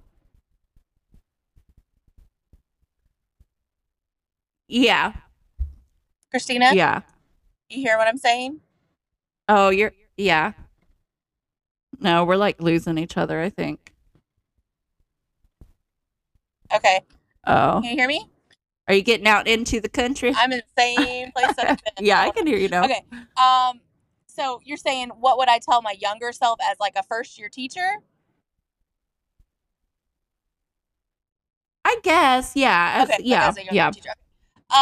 [4.67, 5.13] yeah,
[6.31, 7.01] Christina, yeah.
[7.69, 8.61] you hear what I'm saying?
[9.47, 10.53] Oh, you're yeah.
[11.99, 13.41] No, we're like losing each other.
[13.41, 13.93] I think.
[16.73, 17.01] Okay.
[17.47, 18.29] Oh, Can you hear me?
[18.87, 20.33] Are you getting out into the country?
[20.35, 21.93] I'm in the same place I've been.
[22.05, 22.85] yeah, I can hear you now.
[22.85, 23.03] Okay.
[23.37, 23.81] Um.
[24.27, 27.49] So you're saying what would I tell my younger self as like a first year
[27.49, 27.89] teacher?
[31.85, 33.23] I guess, yeah, as, Okay.
[33.23, 33.87] yeah, a yeah.
[33.87, 33.93] Um,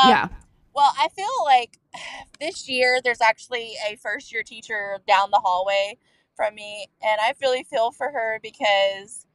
[0.09, 0.27] yeah.
[0.73, 1.77] Well, I feel like
[2.39, 5.97] this year there's actually a first year teacher down the hallway
[6.35, 9.25] from me, and I really feel for her because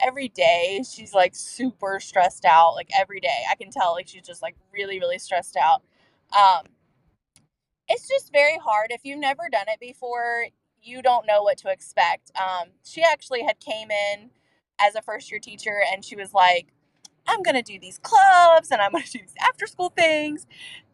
[0.00, 2.74] every day she's like super stressed out.
[2.74, 5.82] Like every day, I can tell like she's just like really, really stressed out.
[6.36, 6.66] Um,
[7.88, 10.46] it's just very hard if you've never done it before.
[10.82, 12.30] You don't know what to expect.
[12.38, 14.30] Um, she actually had came in
[14.80, 16.68] as a first year teacher, and she was like,
[17.28, 20.38] "I'm gonna do these clubs, and I'm gonna do these after school things."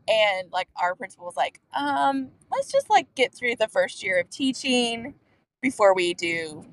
[0.08, 4.20] and like our principal was like um let's just like get through the first year
[4.20, 5.14] of teaching
[5.62, 6.64] before we do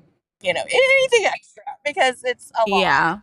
[0.42, 3.18] you know anything extra because it's a lot Yeah.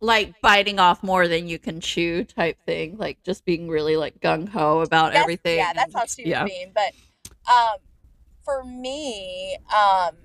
[0.00, 2.98] Like biting off more than you can chew type thing.
[2.98, 5.56] Like just being really like gung ho about That's- everything.
[5.58, 6.44] yeah that's how she was yeah.
[6.44, 6.92] being but
[7.50, 7.78] um
[8.44, 10.16] for me um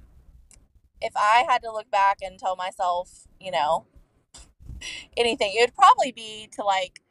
[1.02, 3.86] if i had to look back and tell myself you know
[5.18, 7.02] anything it would probably be to like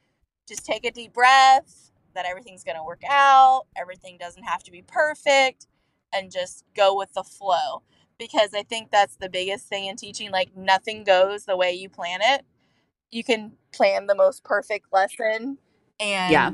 [0.49, 4.71] just take a deep breath that everything's going to work out everything doesn't have to
[4.71, 5.67] be perfect
[6.13, 7.83] and just go with the flow
[8.21, 11.89] because i think that's the biggest thing in teaching like nothing goes the way you
[11.89, 12.45] plan it
[13.11, 15.59] you can plan the most perfect lesson
[15.99, 16.53] and Yeah.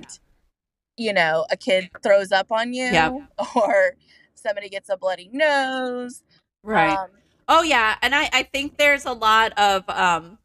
[0.96, 3.10] you know a kid throws up on you Yeah.
[3.56, 3.96] or
[4.34, 6.22] somebody gets a bloody nose
[6.62, 6.98] Right.
[6.98, 7.08] um,
[7.48, 10.38] Oh yeah, and I I think there's a lot of um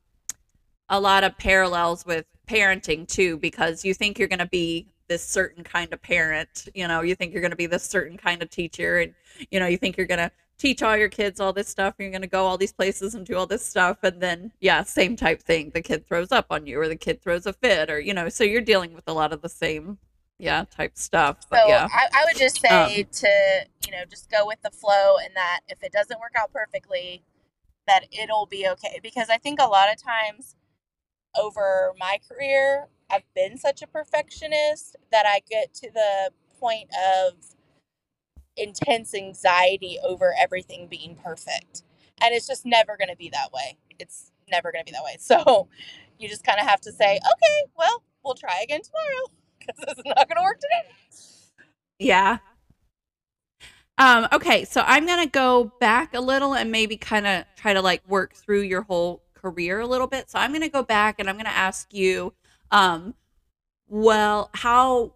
[0.89, 5.23] a lot of parallels with parenting too because you think you're going to be this
[5.23, 8.43] certain kind of parent, you know, you think you're going to be this certain kind
[8.43, 9.13] of teacher and
[9.49, 10.31] you know, you think you're going to
[10.61, 13.25] teach all your kids all this stuff, you're going to go all these places and
[13.25, 15.71] do all this stuff and then yeah, same type thing.
[15.73, 18.29] The kid throws up on you or the kid throws a fit or you know,
[18.29, 19.97] so you're dealing with a lot of the same
[20.37, 21.37] yeah, type stuff.
[21.49, 21.87] But so yeah.
[21.91, 25.35] I, I would just um, say to you know just go with the flow and
[25.35, 27.23] that if it doesn't work out perfectly
[27.87, 30.55] that it'll be okay because i think a lot of times
[31.37, 37.33] over my career i've been such a perfectionist that i get to the point of
[38.61, 41.83] intense anxiety over everything being perfect.
[42.21, 43.77] And it's just never going to be that way.
[43.99, 45.17] It's never going to be that way.
[45.19, 45.67] So
[46.19, 49.27] you just kind of have to say okay well we'll try again tomorrow.
[49.61, 50.89] Because this is not going to work today.
[51.99, 52.39] Yeah.
[54.01, 57.81] Um, okay, so I'm gonna go back a little and maybe kind of try to
[57.83, 60.31] like work through your whole career a little bit.
[60.31, 62.33] So I'm gonna go back and I'm gonna ask you,
[62.71, 63.13] um,
[63.87, 65.13] well, how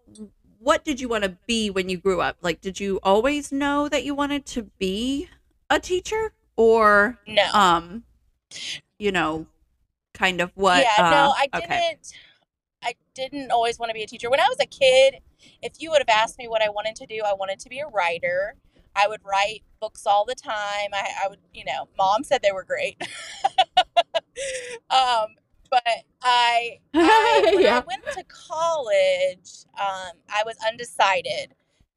[0.66, 2.38] what did you want to be when you grew up?
[2.42, 5.30] Like, did you always know that you wanted to be
[5.70, 6.34] a teacher?
[6.56, 7.44] or no.
[7.54, 8.04] um,
[8.98, 9.48] you know,
[10.14, 10.84] kind of what?
[10.84, 12.14] yeah, uh, no, I didn't.
[12.84, 14.30] I didn't always want to be a teacher.
[14.30, 15.16] When I was a kid,
[15.64, 17.80] if you would have asked me what I wanted to do, I wanted to be
[17.80, 18.56] a writer.
[18.96, 20.90] I would write books all the time.
[20.94, 23.02] I, I would, you know, mom said they were great.
[24.92, 25.34] um,
[25.72, 25.84] but
[26.24, 27.70] I, I when Yeah.
[27.70, 31.54] I went to college, um, I was undecided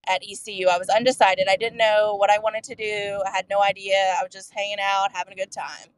[0.08, 0.68] at ECU.
[0.68, 1.48] I was undecided.
[1.50, 3.22] I didn't know what I wanted to do.
[3.26, 4.16] I had no idea.
[4.18, 5.88] I was just hanging out, having a good time.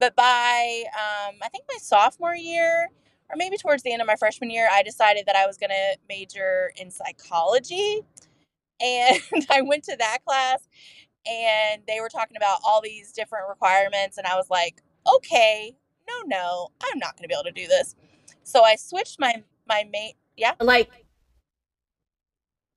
[0.00, 2.88] But by um, I think my sophomore year,
[3.30, 5.70] or maybe towards the end of my freshman year, I decided that I was going
[5.70, 8.02] to major in psychology.
[8.82, 10.60] And I went to that class
[11.26, 14.18] and they were talking about all these different requirements.
[14.18, 14.82] And I was like,
[15.16, 15.76] okay,
[16.10, 17.94] no, no, I'm not going to be able to do this.
[18.42, 20.14] So I switched my, my mate.
[20.36, 20.54] Yeah.
[20.60, 20.90] like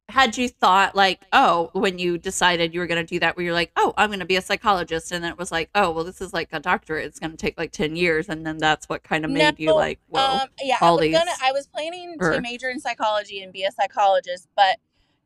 [0.10, 3.46] had you thought like oh when you decided you were going to do that where
[3.46, 5.90] you're like oh i'm going to be a psychologist and then it was like oh
[5.92, 8.58] well this is like a doctorate it's going to take like 10 years and then
[8.58, 11.32] that's what kind of made you like well Um, yeah, I was gonna.
[11.42, 14.78] I was planning or- to major in psychology and be a psychologist, but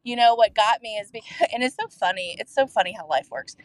[0.03, 2.35] you know what got me is because, and it's so funny.
[2.39, 3.55] It's so funny how life works.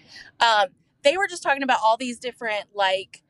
[0.40, 0.68] Um,
[1.04, 3.22] they were just talking about all these different like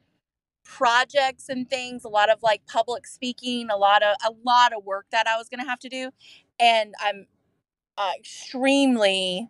[0.64, 2.05] projects and things.
[2.05, 3.68] A lot of like public speaking.
[3.70, 6.11] A lot of a lot of work that I was gonna have to do,
[6.59, 7.27] and I'm
[7.98, 9.48] uh, extremely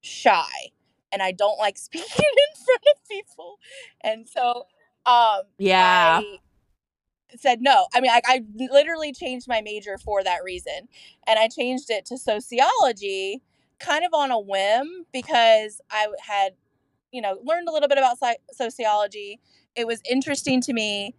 [0.00, 0.70] shy,
[1.12, 3.58] and I don't like speaking in front of people,
[4.02, 4.66] and so
[5.06, 6.38] um, yeah I
[7.36, 7.86] said no.
[7.94, 10.88] I mean, I, I literally changed my major for that reason.
[11.26, 13.42] And I changed it to sociology
[13.80, 16.52] kind of on a whim because I had,
[17.12, 18.18] you know, learned a little bit about
[18.52, 19.40] sociology.
[19.76, 21.14] It was interesting to me.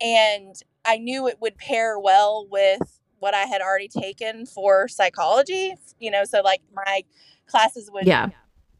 [0.00, 0.54] And
[0.84, 5.74] I knew it would pair well with what I had already taken for psychology.
[5.98, 7.02] You know, so like my
[7.46, 8.30] classes would yeah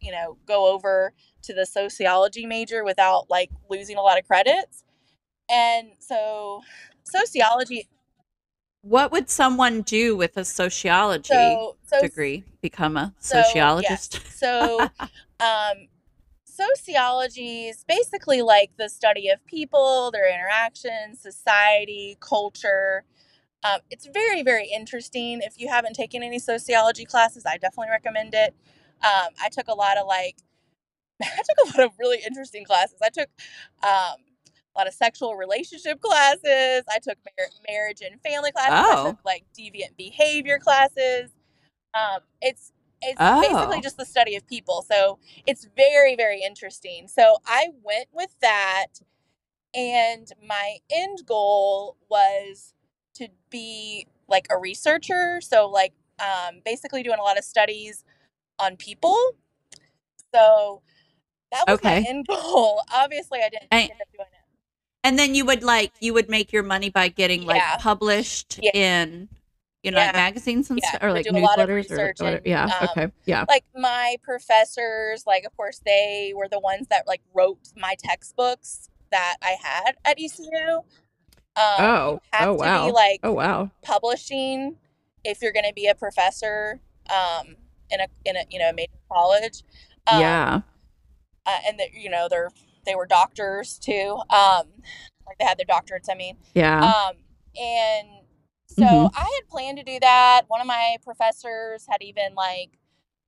[0.00, 4.84] you know, go over to the sociology major without like losing a lot of credits.
[5.50, 6.62] And so
[7.04, 7.88] sociology
[8.82, 13.46] what would someone do with a sociology so so degree become a so, yes.
[13.46, 14.80] sociologist So
[15.40, 15.88] um
[16.56, 23.04] sociology is basically like the study of people, their interactions, society, culture.
[23.64, 25.40] Um, it's very, very interesting.
[25.42, 28.54] If you haven't taken any sociology classes, I definitely recommend it.
[29.04, 30.36] Um, I took a lot of like,
[31.22, 32.98] I took a lot of really interesting classes.
[33.02, 33.28] I took
[33.82, 34.18] um,
[34.74, 36.84] a lot of sexual relationship classes.
[36.90, 38.74] I took mar- marriage and family classes.
[38.74, 39.06] I Oh.
[39.12, 41.30] took like deviant behavior classes.
[41.94, 42.20] Um,
[43.06, 43.80] it's it's basically Oh.
[43.82, 44.82] just the study of people.
[44.82, 47.08] So it's very, very interesting.
[47.08, 48.86] So I went with that,
[49.74, 52.74] and my end goal was
[53.14, 55.40] to be like a researcher.
[55.40, 58.04] So, like, um, basically doing a lot of studies
[58.58, 59.16] on people.
[60.34, 60.82] So
[61.52, 62.82] that was my end goal.
[62.92, 64.44] Obviously, I didn't And- end up doing it.
[65.04, 68.70] and then you would like you would make your money by getting like published Yeah.
[68.74, 69.28] in
[69.86, 71.74] you know like magazines and Yeah, stuff or like do a lot of newsletters or
[71.74, 72.36] research whatever.
[72.38, 76.86] and, yeah um, okay yeah Like my professors, like of course they were the ones
[76.88, 80.82] that like wrote my textbooks that I had at ECU.
[81.56, 84.76] Um, oh have oh to wow be like oh wow publishing
[85.24, 87.56] if you're going to be a professor um,
[87.90, 89.62] in a in a you know major college.
[90.06, 90.60] Um, yeah
[91.46, 92.50] uh, and that you know they're
[92.84, 94.18] they were doctors too.
[94.30, 94.66] Um,
[95.26, 96.08] like they had their doctorates.
[96.10, 97.16] I mean, yeah um,
[97.60, 98.08] and
[98.66, 99.10] so Mhm.
[99.14, 100.44] I had planned to do that.
[100.48, 102.78] One of my professors had even like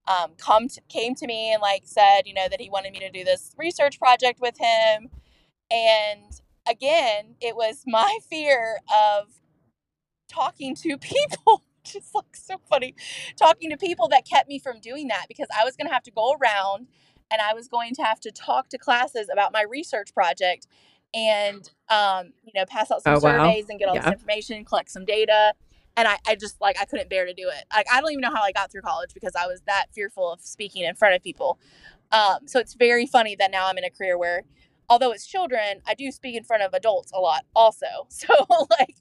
[0.09, 3.01] um, come to, came to me and like said, you know, that he wanted me
[3.01, 5.11] to do this research project with him.
[5.71, 6.33] And
[6.69, 9.29] again, it was my fear of
[10.29, 11.65] talking to people.
[11.85, 12.95] Just like so funny,
[13.39, 16.03] talking to people that kept me from doing that because I was going to have
[16.05, 16.89] to go around
[17.31, 20.67] and I was going to have to talk to classes about my research project
[21.15, 23.45] and um, you know pass out some Oh, wow.
[23.51, 24.03] surveys and get all Yeah.
[24.05, 25.55] this information, collect some data.
[25.97, 27.65] And I, I just like I couldn't bear to do it.
[27.75, 30.33] Like I don't even know how I got through college because I was that fearful
[30.33, 31.59] of speaking in front of people.
[32.13, 34.43] Um, so it's very funny that now I'm in a career where,
[34.89, 37.87] although it's children, I do speak in front of adults a lot also.
[38.11, 38.29] So
[38.79, 38.95] like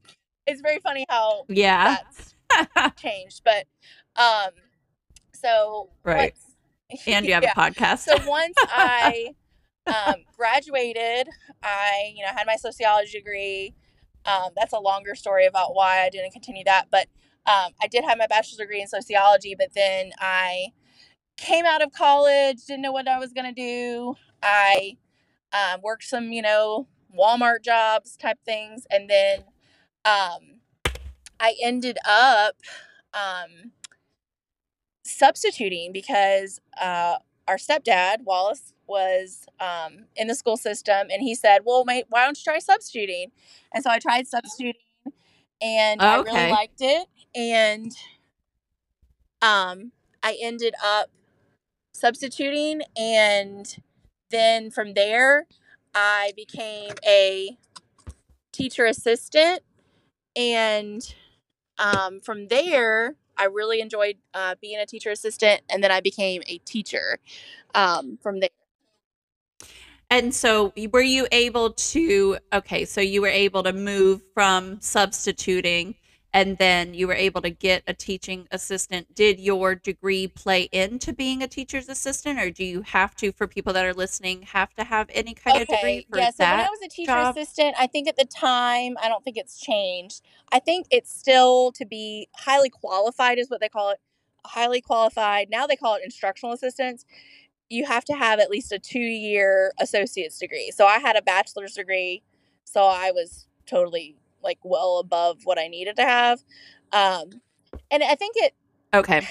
[0.48, 1.98] it's very funny how yeah
[2.56, 3.44] that's changed.
[3.44, 3.66] But
[4.16, 4.52] um,
[5.34, 6.34] so Right.
[7.06, 7.52] and you have yeah.
[7.56, 9.36] a podcast So once I
[9.88, 11.30] um, graduated,
[11.64, 13.74] I you know had my sociology degree.
[14.26, 17.08] Um, that's a longer story about why I didn't continue that, but
[17.46, 19.56] um, I did have my bachelor's degree in sociology.
[19.58, 20.68] But then I
[21.38, 24.16] came out of college, didn't know what I was gonna do.
[24.44, 24.98] I
[25.54, 29.40] um, worked some you know Walmart jobs type things, and then
[30.06, 30.62] um,
[31.40, 32.56] I ended up
[33.14, 33.72] um,
[35.04, 41.62] substituting because uh, our stepdad Wallace was um, in the school system, and he said,
[41.66, 43.32] "Well, mate, why don't you try substituting?"
[43.74, 44.82] And so I tried substituting,
[45.62, 47.08] and I really liked it.
[47.36, 47.92] And
[49.42, 49.92] um,
[50.24, 51.10] I ended up
[51.94, 53.78] substituting, and
[54.32, 55.48] then from there,
[55.94, 57.58] I became a
[58.52, 59.62] teacher assistant,
[60.36, 61.02] and
[61.78, 66.42] um, from there, I really enjoyed uh, being a teacher assistant, and then I became
[66.48, 67.20] a teacher
[67.76, 68.50] um, from there.
[70.10, 72.38] And so, were you able to?
[72.54, 75.96] Okay, so you were able to move from substituting,
[76.34, 79.14] and then you were able to get a teaching assistant.
[79.16, 83.48] Did your degree play into being a teacher's assistant, or do you have to, for
[83.48, 86.30] people that are listening, have to have any kind of degree Okay, for yeah.
[86.32, 87.36] So when I was a teacher job?
[87.36, 90.22] assistant, I think at the time, I don't think it's changed.
[90.52, 94.00] I think it's still to be highly qualified, is what they call it.
[94.46, 95.50] Highly qualified.
[95.50, 97.06] Now they call it instructional assistants.
[97.70, 100.72] You have to have at least a two year associate's degree.
[100.74, 102.24] So I had a bachelor's degree.
[102.64, 106.44] So I was totally like well above what I needed to have.
[106.92, 107.42] Um,
[107.92, 108.54] and I think it,
[108.94, 109.28] Okay,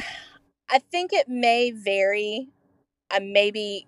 [0.68, 2.48] I think it may vary.
[3.10, 3.86] I may be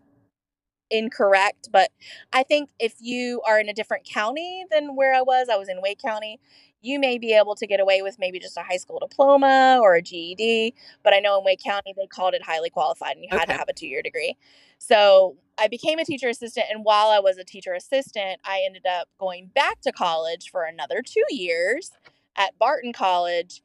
[0.90, 1.90] incorrect, but
[2.32, 5.68] I think if you are in a different county than where I was, I was
[5.68, 6.40] in Wake County,
[6.88, 9.94] you may be able to get away with maybe just a high school diploma or
[9.94, 10.74] a GED.
[11.04, 13.52] But I know in Wake County, they called it highly qualified and you had to
[13.52, 14.36] have a two year degree.
[14.78, 16.66] So I became a teacher assistant.
[16.70, 20.64] And while I was a teacher assistant, I ended up going back to college for
[20.64, 21.90] another two years
[22.36, 23.62] at Barton College.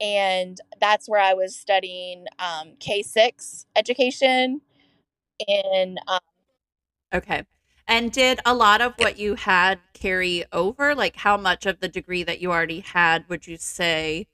[0.00, 4.60] And that's where I was studying um, K 6 education
[5.46, 6.20] in um,
[7.12, 7.44] okay.
[7.90, 10.94] And did a lot of what you had carry over?
[10.94, 14.28] Like, how much of the degree that you already had would you say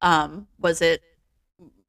[0.00, 1.02] um, was it?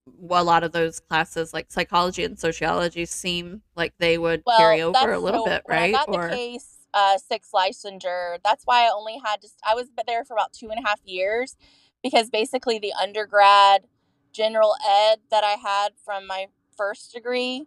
[0.06, 4.82] well, a lot of those classes, like psychology and sociology, seem like they would carry
[4.82, 5.95] over a little so bit, right?
[6.08, 10.34] Or case uh, six licensure, that's why I only had just I was there for
[10.34, 11.56] about two and a half years
[12.02, 13.84] because basically the undergrad
[14.32, 17.65] general ed that I had from my first degree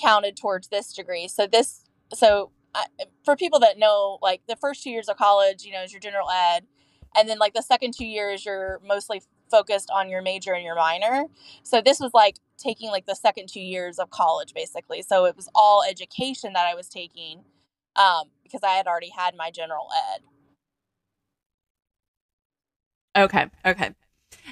[0.00, 1.28] counted towards this degree.
[1.28, 2.86] So this so I,
[3.24, 6.00] for people that know, like the first two years of college, you know, is your
[6.00, 6.64] general ed,
[7.16, 10.76] and then like the second two years, you're mostly focused on your major and your
[10.76, 11.26] minor.
[11.62, 15.02] So this was like taking like the second two years of college basically.
[15.02, 17.44] So it was all education that I was taking
[17.96, 20.22] um, because I had already had my general ed.
[23.16, 23.94] okay, okay.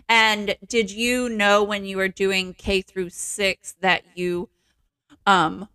[0.09, 4.49] And did you know when you were doing K through six that you
[5.27, 5.69] um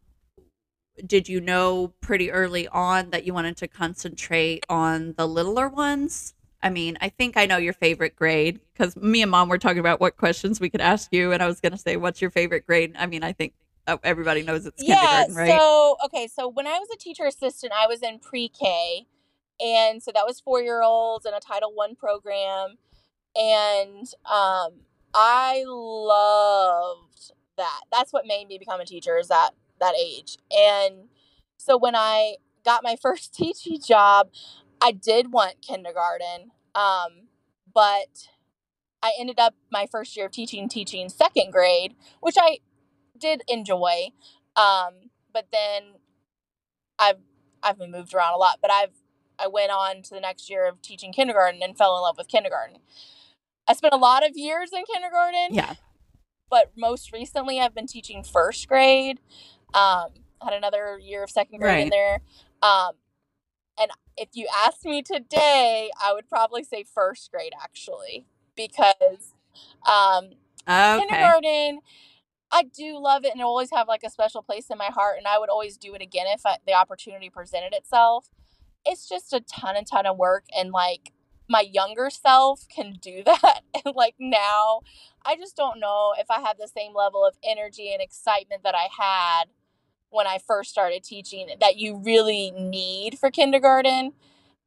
[1.06, 6.34] did you know pretty early on that you wanted to concentrate on the littler ones?
[6.62, 9.80] I mean, I think I know your favorite grade because me and mom were talking
[9.80, 12.32] about what questions we could ask you, and I was going to say, "What's your
[12.32, 13.54] favorite grade?" I mean, I think
[13.88, 14.96] uh, everybody knows it's Yeah.
[15.00, 15.48] kindergarten, right?
[15.50, 16.28] So okay.
[16.28, 19.08] So when I was a teacher assistant, I was in pre-K,
[19.60, 22.76] and so that was four year olds in a Title One program,
[23.36, 24.82] and um,
[25.14, 27.82] I loved that.
[27.92, 29.18] That's what made me become a teacher.
[29.18, 30.38] Is that that age?
[30.52, 31.10] And
[31.58, 34.30] so when I got my first teaching job,
[34.82, 37.28] I did want kindergarten, um,
[37.74, 38.30] but
[39.02, 42.60] I ended up my first year of teaching teaching second grade, which I
[43.18, 44.10] did enjoy.
[44.56, 45.96] Um, but then
[46.98, 47.18] I've
[47.62, 48.94] I've been moved around a lot, but I've
[49.38, 52.28] I went on to the next year of teaching kindergarten and fell in love with
[52.28, 52.78] kindergarten.
[53.68, 55.76] I spent a lot of years in kindergarten, Yeah.
[56.50, 59.20] but most recently I've been teaching first grade.
[59.74, 60.10] Um,
[60.42, 62.20] had another year of second grade in there.
[62.62, 62.92] Um,
[63.80, 69.34] and if you asked me today, I would probably say first grade actually, because
[69.88, 70.32] um,
[70.68, 71.00] Okay.
[71.08, 71.80] kindergarten,
[72.52, 75.18] I do love it and always have like a special place in my heart.
[75.18, 78.30] And I would always do it again if I, the opportunity presented itself.
[78.86, 80.46] It's just a ton and ton of work.
[80.58, 81.14] And like
[81.50, 83.62] my younger self can do that.
[83.86, 84.82] And like now,
[85.26, 88.76] I just don't know if I have the same level of energy and excitement that
[88.76, 89.46] I had
[90.10, 94.14] when I first started teaching that you really need for kindergarten.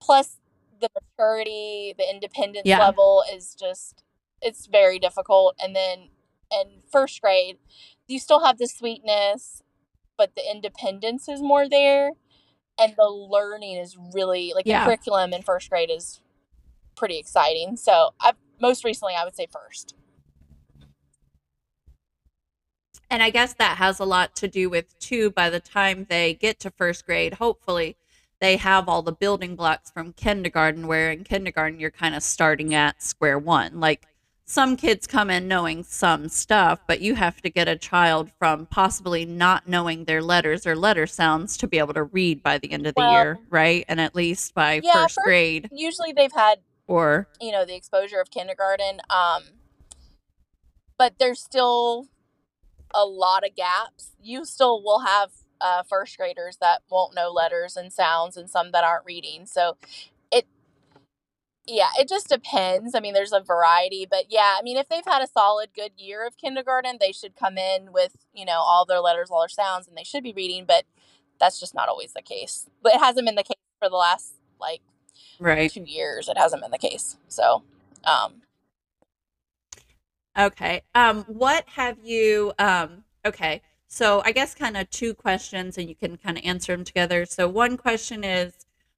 [0.01, 0.38] Plus,
[0.80, 2.78] the maturity, the independence Yeah.
[2.78, 4.03] level is just,
[4.40, 5.57] it's very difficult.
[5.62, 6.11] And then
[6.51, 7.59] in first grade,
[8.07, 9.62] you still have the sweetness,
[10.16, 12.12] but the independence is more there.
[12.78, 16.20] And the learning is really, like, the curriculum in first grade is
[16.97, 17.76] pretty exciting.
[17.76, 19.95] So, I've most recently, I would say first.
[23.12, 26.32] And I guess that has a lot to do with too by the time they
[26.32, 27.94] get to first grade, hopefully
[28.40, 32.72] they have all the building blocks from kindergarten where in kindergarten you're kind of starting
[32.72, 33.80] at square one.
[33.80, 34.06] Like
[34.46, 38.64] some kids come in knowing some stuff, but you have to get a child from
[38.64, 42.72] possibly not knowing their letters or letter sounds to be able to read by the
[42.72, 43.84] end of the Well- year, right?
[43.88, 47.76] And at least by Yeah, first first- grade Usually they've had or you know the
[47.76, 49.42] exposure of kindergarten um
[50.96, 52.08] but there's still
[52.95, 55.30] a lot of gaps you still will have
[55.61, 59.76] uh, first graders that won't know letters and sounds and some that aren't reading so
[60.30, 60.47] it
[61.66, 65.05] yeah it just depends i mean there's a variety but yeah i mean if they've
[65.07, 68.84] had a solid good year of kindergarten they should come in with you know all
[68.84, 70.84] their letters all their sounds and they should be reading but
[71.38, 74.34] that's just not always the case but it hasn't been the case for the last
[74.61, 74.80] like
[75.38, 75.70] right.
[75.70, 77.62] two years it hasn't been the case so
[78.05, 78.43] um
[80.38, 80.82] Okay.
[80.94, 82.52] Um, what have you?
[82.58, 83.62] Um, okay.
[83.86, 87.26] So I guess kind of two questions, and you can kind of answer them together.
[87.26, 88.54] So one question is,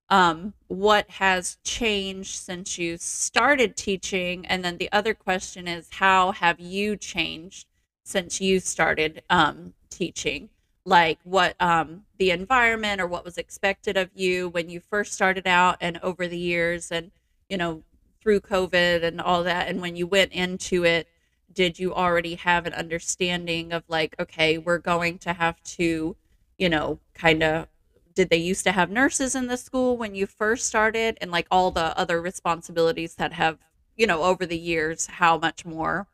[0.08, 6.30] um, what has changed since you started teaching, and then the other question is, how
[6.32, 7.66] have you changed
[8.04, 10.50] since you started um, teaching?
[10.84, 15.46] Like what um, the environment or what was expected of you when you first started
[15.48, 17.10] out, and over the years, and
[17.48, 17.82] you know
[18.20, 21.08] through COVID and all that, and when you went into it
[21.54, 26.16] did you already have an understanding of like okay we're going to have to
[26.58, 27.68] you know kind of
[28.14, 31.18] did they used to have nurses in the school when you first started?
[31.20, 33.58] And like all the other responsibilities that have
[33.96, 36.08] you know over the years how much more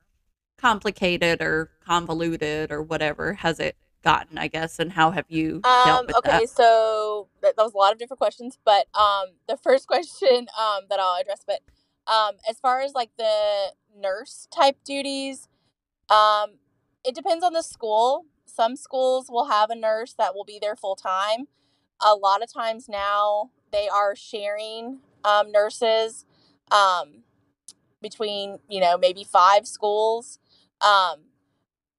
[0.59, 4.79] complicated or convoluted or whatever has it gotten i guess?
[4.79, 6.49] And how have you Um, okay, that?
[6.49, 10.85] so that, that was a lot of different questions, but um, the first question um,
[10.89, 11.61] that I'll address, but
[12.07, 15.49] um, as far as like the nurse type duties,
[16.09, 16.59] um,
[17.05, 18.27] it depends on the school.
[18.47, 21.47] Some schools will have a nurse that will be there full time.
[22.05, 26.25] A lot of times now they are sharing um, nurses
[26.71, 27.23] um,
[28.03, 30.39] between you know maybe five schools,
[30.81, 31.21] um,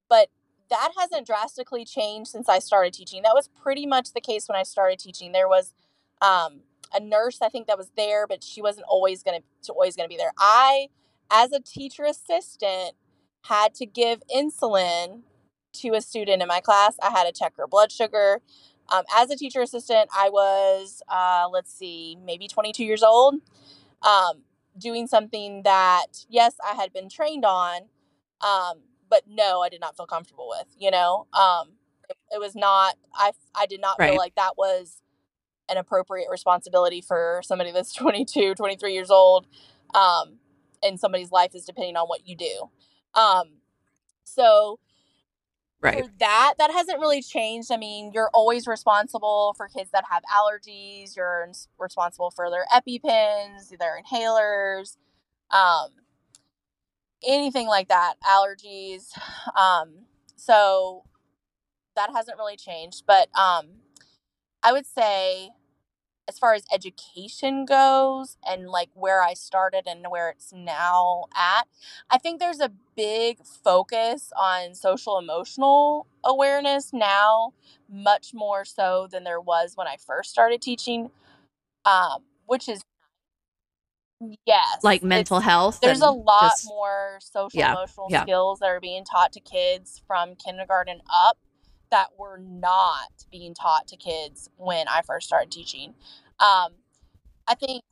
[0.08, 0.28] but
[0.70, 3.22] that hasn't drastically changed since I started teaching.
[3.22, 5.32] That was pretty much the case when I started teaching.
[5.32, 5.74] There was
[6.20, 6.60] um,
[6.94, 10.16] a nurse I think that was there, but she wasn't always gonna always gonna be
[10.16, 10.32] there.
[10.38, 10.88] I,
[11.30, 12.92] as a teacher assistant,
[13.46, 15.22] had to give insulin
[15.74, 16.96] to a student in my class.
[17.02, 18.40] I had to check her blood sugar.
[18.92, 23.36] Um, as a teacher assistant, I was uh, let's see, maybe 22 years old,
[24.02, 24.42] um,
[24.78, 27.82] doing something that yes, I had been trained on.
[28.40, 31.70] Um, but no, I did not feel comfortable with, you know, um,
[32.08, 34.10] it, it was not, I, I did not Right.
[34.10, 35.02] feel like that was
[35.68, 39.46] an appropriate responsibility for somebody that's 22, 23 years old.
[39.94, 40.38] Um,
[40.82, 42.70] and somebody's life is depending on what you do.
[43.14, 43.58] Um,
[44.24, 44.78] so
[45.80, 47.70] right for that, that hasn't really changed.
[47.70, 51.16] I mean, you're always responsible for kids that have allergies.
[51.16, 54.96] You're responsible for their EpiPens, their inhalers,
[55.50, 55.88] um,
[57.26, 59.10] anything like that, allergies.
[59.56, 60.06] Um,
[60.36, 61.04] so
[61.94, 63.04] that hasn't really changed.
[63.06, 63.66] But um,
[64.62, 65.50] I would say,
[66.32, 71.64] as far as education goes and like where I started and where it's now at,
[72.10, 77.52] I think there's a big focus on social emotional awareness now,
[77.90, 81.10] much more so than there was when I first started teaching.
[81.84, 82.80] Um, which is
[84.46, 88.22] yes, like mental health There's a lot just- more social Yeah, emotional yeah.
[88.22, 91.36] skills that are being taught to kids from kindergarten up
[91.90, 95.94] that were not being taught to kids when I first started teaching.
[96.42, 96.72] Um,
[97.46, 97.84] I think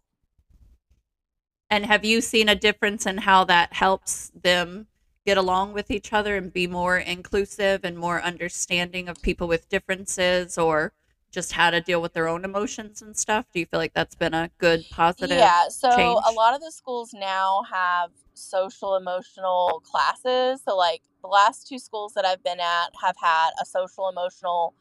[1.70, 4.88] And have you seen a difference in how that helps them
[5.24, 9.68] get along with each other and be more inclusive and more understanding of people with
[9.68, 10.92] differences or
[11.30, 13.46] just how to deal with their own emotions and stuff?
[13.52, 15.38] Do you feel like that's been a good positive?
[15.38, 16.20] Yeah, so change?
[16.28, 20.62] a lot of the schools now have social emotional classes.
[20.64, 24.74] So like the last two schools that I've been at have had a social emotional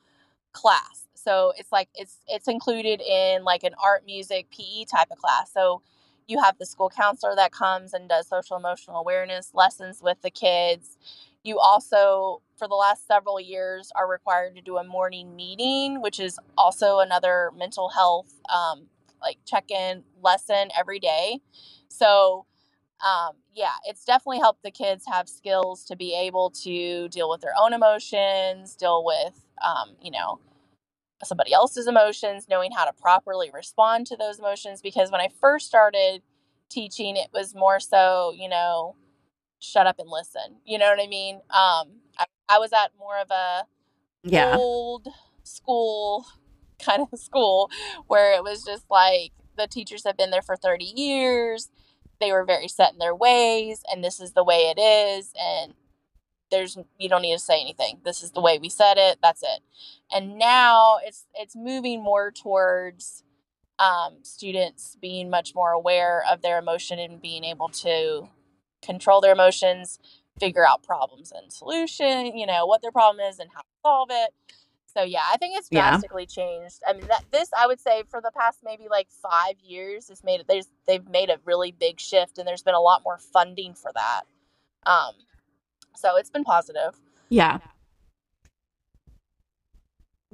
[0.53, 1.07] class.
[1.13, 5.51] So it's like it's it's included in like an art music PE type of class.
[5.53, 5.81] So
[6.27, 10.29] you have the school counselor that comes and does social emotional awareness lessons with the
[10.29, 10.97] kids.
[11.43, 16.19] You also, for the last several years, are required to do a morning meeting, which
[16.19, 18.87] is also another mental health um,
[19.21, 21.39] like check in lesson every day.
[21.87, 22.45] So,
[23.05, 27.41] um, yeah, it's definitely helped the kids have skills to be able to deal with
[27.41, 30.39] their own emotions, deal with, um, you know,
[31.23, 34.81] somebody else's emotions, knowing how to properly respond to those emotions.
[34.81, 36.21] Because when I first started
[36.69, 38.95] teaching, it was more so, you know,
[39.59, 40.57] shut up and listen.
[40.65, 41.35] You know what I mean?
[41.37, 43.63] Um, I, I was at more of a
[44.23, 44.51] Yeah.
[44.51, 45.07] old
[45.43, 46.25] school
[46.83, 47.69] kind of school
[48.07, 51.69] where it was just like the teachers have been there for 30 years
[52.19, 55.73] they were very set in their ways and this is the way it is and
[56.51, 57.99] there's you don't need to say anything.
[58.03, 59.19] This is the way we said it.
[59.21, 59.61] That's it.
[60.11, 63.23] And now it's it's moving more towards
[63.77, 68.27] um, students being much more aware of their emotion and being able to
[68.81, 69.99] control their emotions
[70.39, 74.07] figure out problems and solution you know what their problem is and how to solve
[74.09, 74.33] it
[74.99, 75.91] so yeah i think it's Yeah.
[75.91, 79.55] drastically changed i mean that this i would say for the past maybe like five
[79.63, 82.81] years has made it there's they've made a really big shift and there's been a
[82.81, 84.23] lot more funding for that
[84.85, 85.13] um
[85.95, 86.95] so it's been positive
[87.29, 87.59] Yeah.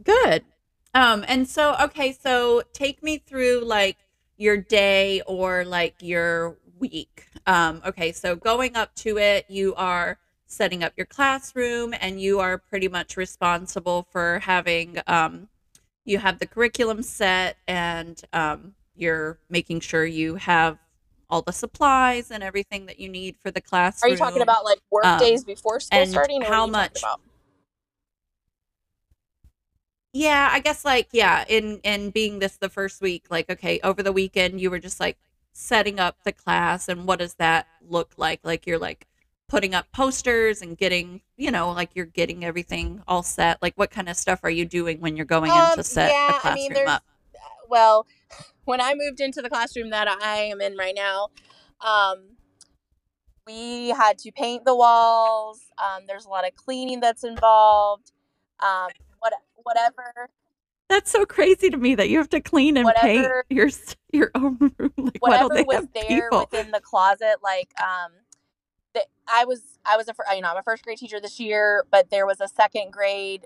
[0.04, 0.46] Good.
[0.94, 3.98] Um, and so okay, so take me through like
[4.38, 7.28] your day or like your week.
[7.46, 10.18] Um, okay, so going up to it, you are
[10.48, 15.48] setting up your classroom and you are pretty much responsible for having um
[16.06, 20.78] you have the curriculum set and um you're making sure you have
[21.30, 24.64] all the supplies and everything that you need for the class are you talking about
[24.64, 27.04] like work Um, days before school starting or how much-?
[30.14, 34.02] Yeah, I guess like yeah, in in being this the first week, like okay, over
[34.02, 35.18] the weekend you were just like
[35.52, 38.40] setting up the class and what does that look like?
[38.44, 39.08] Like you're like
[39.48, 43.62] putting up posters and getting, you know, like you're getting everything all set.
[43.62, 46.10] Like what kind of stuff are you doing when you're going in Um, to set
[46.10, 47.04] yeah, a I classroom mean, there's- up?
[47.70, 48.06] well
[48.66, 51.30] when i moved into the classroom that i am in right now
[51.82, 52.36] um,
[53.48, 58.12] we had to paint the walls um, there's a lot of cleaning that's involved
[58.60, 58.88] um,
[59.20, 59.34] what,
[59.64, 60.30] whatever
[60.90, 63.70] That's so crazy to me that you have to clean and paint your
[64.14, 64.92] your own room.
[64.98, 66.48] Like why don't whatever they was have there people?
[66.52, 68.12] within the closet like um
[68.96, 71.86] the, i was i was a you know i'm a first grade teacher this year
[71.92, 73.46] but there was a second grade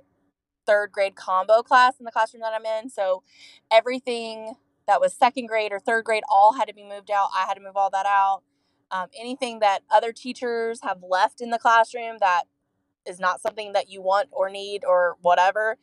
[0.69, 2.89] third grade combo class in the classroom that i'm in.
[2.89, 3.23] So
[3.71, 4.53] everything
[4.87, 7.29] that was second grade or third grade all had to be moved out.
[7.35, 8.43] I had to move all that out.
[8.91, 12.43] Um, anything that other teachers have left in the classroom that
[13.07, 15.77] is not something that you want or need or whatever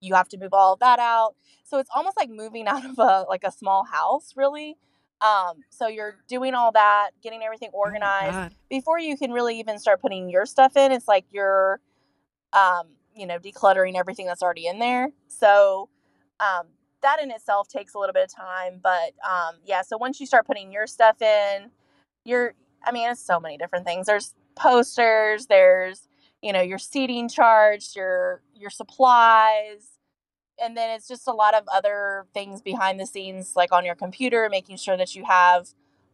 [0.00, 1.36] you have to move all of that out.
[1.64, 4.76] So it's almost like moving out of a like a small house really
[5.22, 8.32] um, so you're doing all that getting everything Oh organized.
[8.32, 8.54] God.
[8.68, 11.80] before you can really even start putting your stuff in it's like you're
[12.52, 15.10] um, you know decluttering everything that's already in there.
[15.28, 15.88] So
[16.40, 16.66] um,
[17.02, 20.26] that in itself takes a little bit of time but um, yeah so once you
[20.26, 21.70] start putting your stuff in
[22.24, 22.54] you're
[22.84, 24.06] i mean it's so many different things.
[24.06, 26.08] There's posters there's
[26.42, 29.88] you know your seating charts your your supplies
[30.62, 33.94] and then it's just a lot of other things behind the scenes like on your
[33.96, 35.68] computer making sure that you have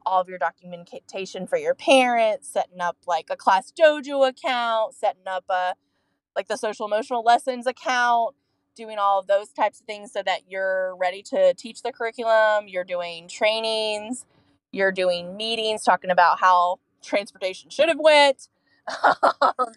[0.07, 5.45] all of your documentation for your parents setting up like a ClassDojo account setting up
[5.51, 5.75] a
[6.37, 8.35] like the social emotional lessons account
[8.77, 12.69] doing all of those types of things so that you're ready to teach the curriculum
[12.69, 14.27] you're doing trainings
[14.73, 18.49] you're doing meetings talking about how transportation should have went
[19.43, 19.73] um,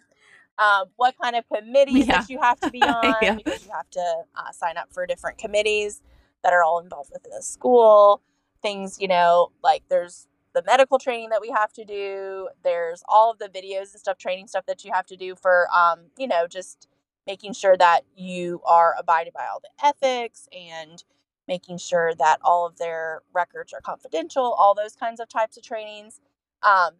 [0.58, 2.18] um, what kind of committees Yeah.
[2.18, 3.34] that you have to be on Yeah.
[3.36, 6.02] because you have to uh, sign up for different committees
[6.42, 8.22] that are all involved within the school
[8.62, 13.30] things you know like there's the medical training that we have to do there's all
[13.30, 16.28] of the videos and stuff training stuff that you have to do for um, you
[16.28, 16.88] know just
[17.26, 21.04] making sure that you are abiding by all the ethics and
[21.48, 25.62] making sure that all of their records are confidential all those kinds of types of
[25.62, 26.20] trainings
[26.62, 26.92] um,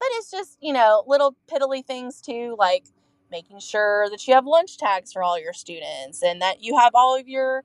[0.00, 2.86] but it's just you know little piddly things too like
[3.30, 6.92] making sure that you have lunch tags for all your students and that you have
[6.94, 7.64] all of your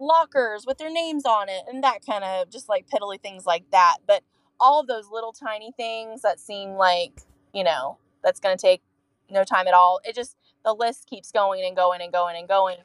[0.00, 3.64] lockers with their names on it and that kind of just like piddly things like
[3.72, 4.22] that but
[4.60, 7.22] all of those little tiny things that seem like
[7.54, 8.82] you know that's going to take
[9.30, 12.48] no time at all it just the list keeps going and going and going and
[12.48, 12.76] going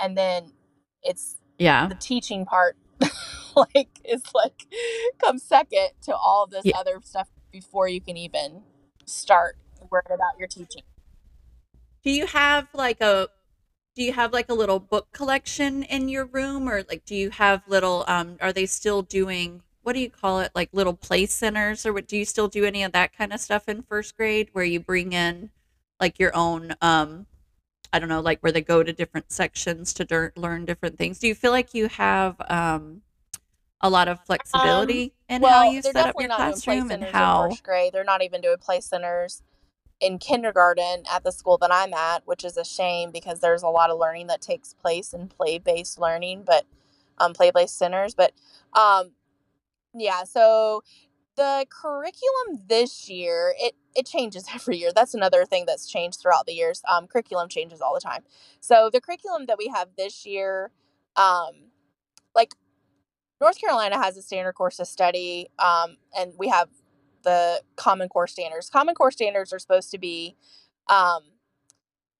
[0.00, 0.52] and then
[1.02, 1.86] it's Yeah.
[1.88, 2.76] the teaching part
[3.56, 4.66] like is like
[5.18, 6.78] comes second to all of this Yeah.
[6.78, 8.62] other stuff before you can even
[9.06, 9.56] start
[9.88, 10.82] worrying about your teaching?
[12.02, 13.28] Do you have like a
[13.94, 16.68] do you have like a little book collection in your room?
[16.68, 20.40] Or like do you have little um are they still doing what do you call
[20.40, 21.86] it like little play centers?
[21.86, 24.48] Or what do you still do any of that kind of stuff in first grade
[24.52, 25.50] where you bring in
[26.00, 27.26] like your own um
[27.92, 31.20] I don't know like where they go to different sections to learn different things.
[31.20, 33.02] Do you feel like you have um
[33.80, 37.50] a lot of flexibility in how you set up your play classroom and how in
[37.50, 37.92] first grade.
[37.92, 39.42] They're not even doing play centers
[40.00, 43.68] in kindergarten at the school that i'm at which is a shame because there's a
[43.68, 46.66] lot of learning that takes place in play-based learning but
[47.18, 48.32] um play-based centers but
[48.72, 49.12] um
[49.94, 50.82] yeah so
[51.36, 54.90] the curriculum this year it it changes every year.
[54.94, 56.82] That's another thing that's changed throughout the years.
[56.88, 58.24] Um curriculum changes all the time.
[58.60, 60.70] So the curriculum that we have this year
[61.16, 61.70] um
[62.34, 62.54] like
[63.40, 66.68] north carolina has a standard course of study um and we have
[67.24, 68.70] the Common Core standards.
[68.70, 70.36] Common Core standards are supposed to be
[70.88, 71.22] um,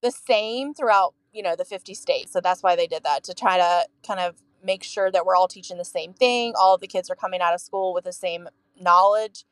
[0.02, 2.32] the same throughout, you know, the 50 states.
[2.32, 5.36] So that's why they did that to try to kind of make sure that we're
[5.36, 6.54] all teaching the same thing.
[6.58, 8.48] All of the kids are coming out of school with the same
[8.80, 9.44] knowledge.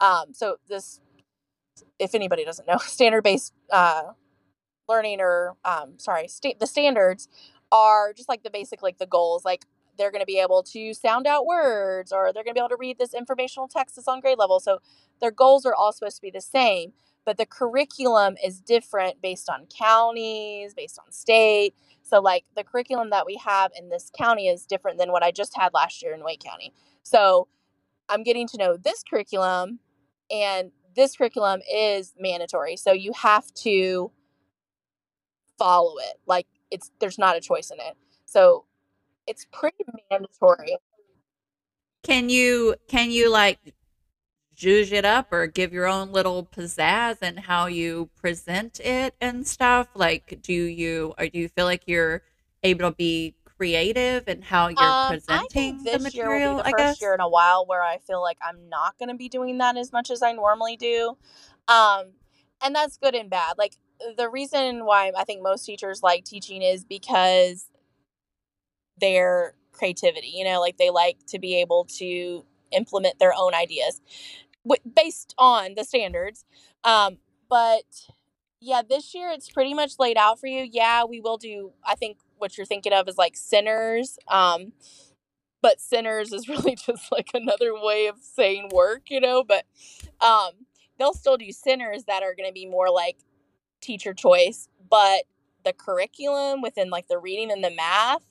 [0.00, 1.00] Um, so this,
[1.98, 4.12] if anybody doesn't know, standard based uh,
[4.88, 7.28] learning or um, sorry, sta- the standards
[7.72, 10.94] are just like the basic like the goals like they're going to be able to
[10.94, 14.08] sound out words or they're going to be able to read this informational text that's
[14.08, 14.60] on grade level.
[14.60, 14.78] So
[15.20, 16.92] their goals are all supposed to be the same
[17.24, 21.74] but the curriculum is different based on counties based on state.
[22.02, 25.30] So like the curriculum that we have in this county is different than what i
[25.30, 26.72] just had last year in wake county.
[27.02, 27.48] So
[28.08, 29.80] i'm getting to know this curriculum
[30.30, 32.76] and this curriculum is mandatory.
[32.76, 34.12] So you have to
[35.58, 36.20] follow it.
[36.26, 37.96] Like it's there's not a choice in it.
[38.26, 38.64] So
[39.26, 40.76] it's pretty mandatory.
[42.02, 43.58] Can you can you like
[44.56, 49.46] zhuzh it up or give your own little pizzazz and how you present it and
[49.46, 49.88] stuff?
[49.94, 52.22] Like, do you or do you feel like you're
[52.62, 56.60] able to be creative and how you're um, presenting the material?
[56.64, 59.16] I guess this year in a while where I feel like I'm not going to
[59.16, 61.16] be doing that as much as I normally do,
[61.68, 62.12] um,
[62.62, 63.56] and that's good and bad.
[63.56, 63.74] Like
[64.16, 67.70] the reason why I think most teachers like teaching is because
[69.00, 74.00] their creativity, you know, like they like to be able to implement their own ideas
[74.94, 76.44] based on the standards.
[76.84, 77.18] Um,
[77.48, 78.08] but
[78.60, 80.66] yeah, this year it's pretty much laid out for you.
[80.70, 84.18] Yeah, we will do, I think what you're thinking of is like centers.
[84.28, 84.72] Um,
[85.60, 89.64] but centers is really just like another way of saying work, you know, but
[90.20, 90.50] um,
[90.98, 93.16] they'll still do centers that are going to be more like
[93.80, 95.24] teacher choice, but
[95.64, 98.22] the curriculum within like the reading and the math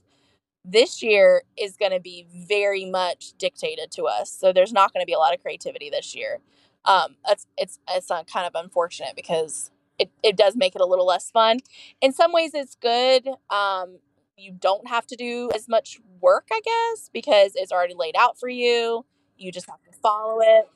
[0.65, 4.31] this year is going to be very much dictated to us.
[4.31, 6.39] So there's not going to be a lot of creativity this year.
[6.85, 10.85] Um, it's it's it's uh, kind of unfortunate because it, it does make it a
[10.85, 11.59] little less fun.
[12.01, 13.27] In some ways, it's good.
[13.49, 13.99] Um,
[14.37, 18.39] you don't have to do as much work, I guess, because it's already laid out
[18.39, 19.05] for you.
[19.37, 20.69] You just have to follow it.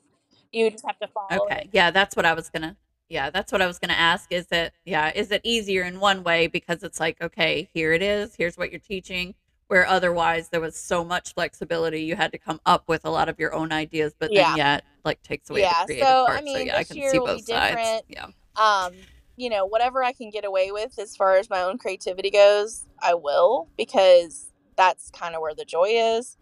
[0.52, 1.64] You just have to follow okay.
[1.64, 1.70] it.
[1.74, 2.78] Yeah, that's what I was gonna
[3.10, 4.32] yeah, that's what I was going to ask.
[4.32, 8.02] Is it, yeah, is it easier in one way because it's like, okay, here it
[8.02, 9.34] is, here's what you're teaching,
[9.68, 13.30] where otherwise there was so much flexibility, you had to come up with a lot
[13.30, 14.50] of your own ideas, but yeah.
[14.50, 15.82] then yet, like, takes away yeah.
[15.82, 16.40] the creative so, part.
[16.40, 18.04] I mean, so, yeah, I can see both sides.
[18.08, 18.28] Yeah.
[18.56, 18.94] Um,
[19.36, 22.86] you know, whatever I can get away with as far as my own creativity goes,
[23.02, 26.38] I will because that's kind of where the joy is.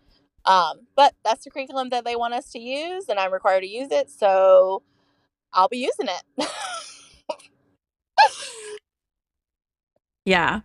[0.46, 3.68] Um, but that's the curriculum that they want us to use, and I'm required to
[3.68, 4.12] use it.
[4.12, 4.84] So,
[5.52, 6.50] I'll be using it.
[10.26, 10.62] yeah.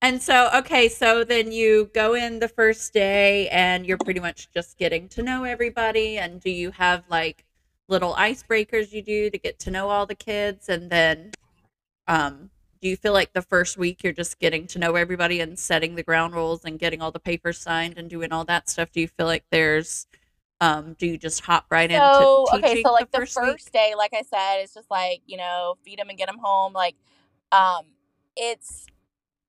[0.00, 4.48] And so, okay, so then you go in the first day and you're pretty much
[4.52, 6.18] just getting to know everybody.
[6.18, 7.44] And do you have like
[7.88, 10.68] little icebreakers you do to get to know all the kids?
[10.68, 11.32] And then,
[12.06, 15.58] um, do you feel like the first week you're just getting to know everybody and
[15.58, 18.92] setting the ground rules and getting all the papers signed and doing all that stuff?
[18.92, 20.06] Do you feel like there's
[20.60, 22.82] um, do you just hop right so, into okay?
[22.82, 25.74] So like the, the first, first day, like I said, it's just like you know,
[25.84, 26.72] feed them and get them home.
[26.72, 26.96] Like,
[27.52, 27.84] um,
[28.36, 28.86] it's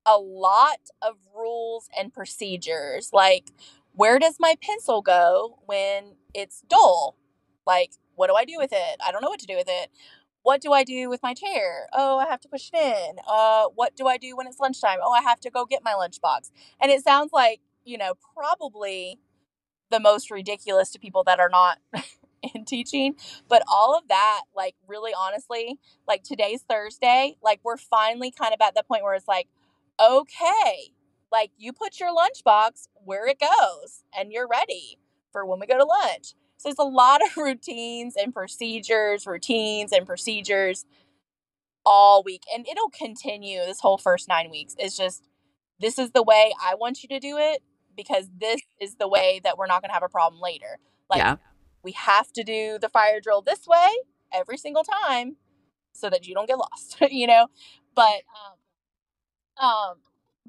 [0.10, 3.12] a lot of rules and procedures.
[3.14, 3.52] Like,
[3.94, 7.16] where does my pencil go when it's dull?
[7.68, 8.98] Like, what do I do with it?
[9.06, 9.90] I don't know what to do with it.
[10.42, 11.88] What do I do with my chair?
[11.94, 13.18] Oh, I have to push it in.
[13.28, 15.00] Uh, what do I do when it's lunchtime?
[15.04, 16.50] Oh, I have to go get my lunchbox.
[16.82, 19.20] And it sounds like, you know, probably
[19.92, 21.80] the most ridiculous to people that are not
[22.56, 23.16] in teaching.
[23.48, 28.60] But all of that, like, really honestly, like today's Thursday, like, we're finally kind of
[28.66, 29.48] at the point where it's like,
[30.00, 30.94] okay,
[31.32, 35.00] like, you put your lunchbox where it goes and you're ready
[35.32, 36.34] for when we go to lunch.
[36.58, 40.86] So there's a lot of routines and procedures, routines and procedures
[41.86, 42.44] all week.
[42.54, 44.76] And it'll continue this whole first nine weeks.
[44.78, 45.24] It's just,
[45.80, 47.62] this is the way I want you to do it
[47.96, 50.80] because this is the way that we're not going to have a problem later.
[51.10, 51.38] Like, yeah.
[51.84, 53.88] we have to do the fire drill this way
[54.34, 55.38] every single time
[55.94, 57.48] so that you don't get lost, you know?
[57.96, 58.59] But, um,
[59.60, 59.96] um,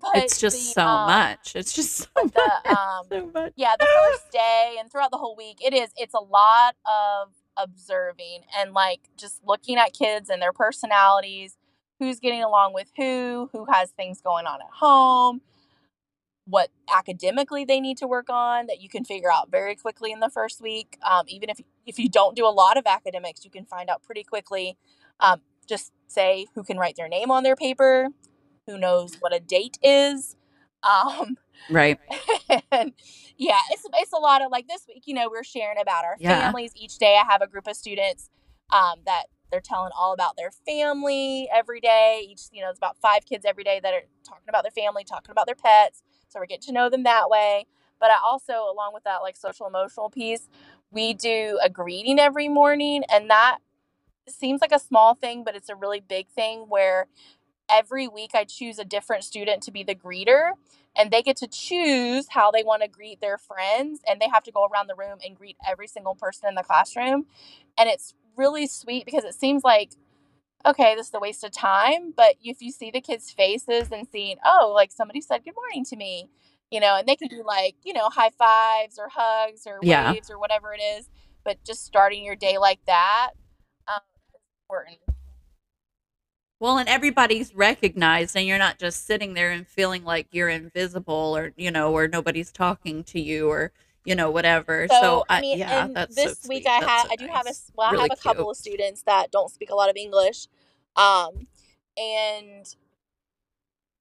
[0.00, 1.54] but it's just the, so um, much.
[1.54, 2.30] It's just so, the,
[2.64, 2.76] much.
[2.76, 3.52] Um, so much.
[3.56, 5.90] Yeah, the first day and throughout the whole week, it is.
[5.96, 11.56] It's a lot of observing and like just looking at kids and their personalities,
[11.98, 15.42] who's getting along with who, who has things going on at home,
[16.46, 20.20] what academically they need to work on that you can figure out very quickly in
[20.20, 20.96] the first week.
[21.08, 24.02] Um, even if if you don't do a lot of academics, you can find out
[24.02, 24.76] pretty quickly.
[25.20, 28.08] Um, just say who can write their name on their paper,
[28.70, 30.36] who knows what a date is,
[30.82, 31.36] um,
[31.68, 31.98] right?
[32.72, 32.92] And
[33.36, 35.04] yeah, it's it's a lot of like this week.
[35.06, 36.40] You know, we're sharing about our Yeah.
[36.40, 37.16] families each day.
[37.20, 38.28] I have a group of students
[38.72, 42.24] um, that they're telling all about their family every day.
[42.28, 45.04] Each, you know, it's about five kids every day that are talking about their family,
[45.04, 46.02] talking about their pets.
[46.28, 47.66] So we're getting to know them that way.
[48.00, 50.48] But I also, along with that, like social emotional piece,
[50.90, 53.58] we do a greeting every morning, and that
[54.28, 57.06] seems like a small thing, but it's a really big thing where
[57.70, 60.52] every week I choose a different student to be the greeter
[60.96, 64.42] and they get to choose how they want to greet their friends and they have
[64.44, 67.26] to go around the room and greet every single person in the classroom
[67.78, 69.92] and it's really sweet because it seems like
[70.66, 74.06] okay this is a waste of time but if you see the kids faces and
[74.12, 76.28] seeing oh like somebody said good morning to me
[76.70, 80.12] you know and they can do like you know high fives or hugs or Yeah.
[80.12, 81.08] waves or whatever it is
[81.44, 83.30] but just starting your day like that
[83.88, 84.00] um,
[84.34, 84.98] is important
[86.60, 91.34] Well, and everybody's recognized, and you're not just sitting there and feeling like you're invisible,
[91.34, 93.72] or you know, or nobody's talking to you, or
[94.04, 94.86] you know, whatever.
[94.88, 96.66] So, So, I mean, yeah, and that's this so week.
[96.66, 97.72] I have so I do have a nice.
[97.74, 98.50] well I have a couple cute.
[98.50, 100.48] of students that don't speak a lot of English,
[100.96, 101.46] um,
[101.96, 102.66] and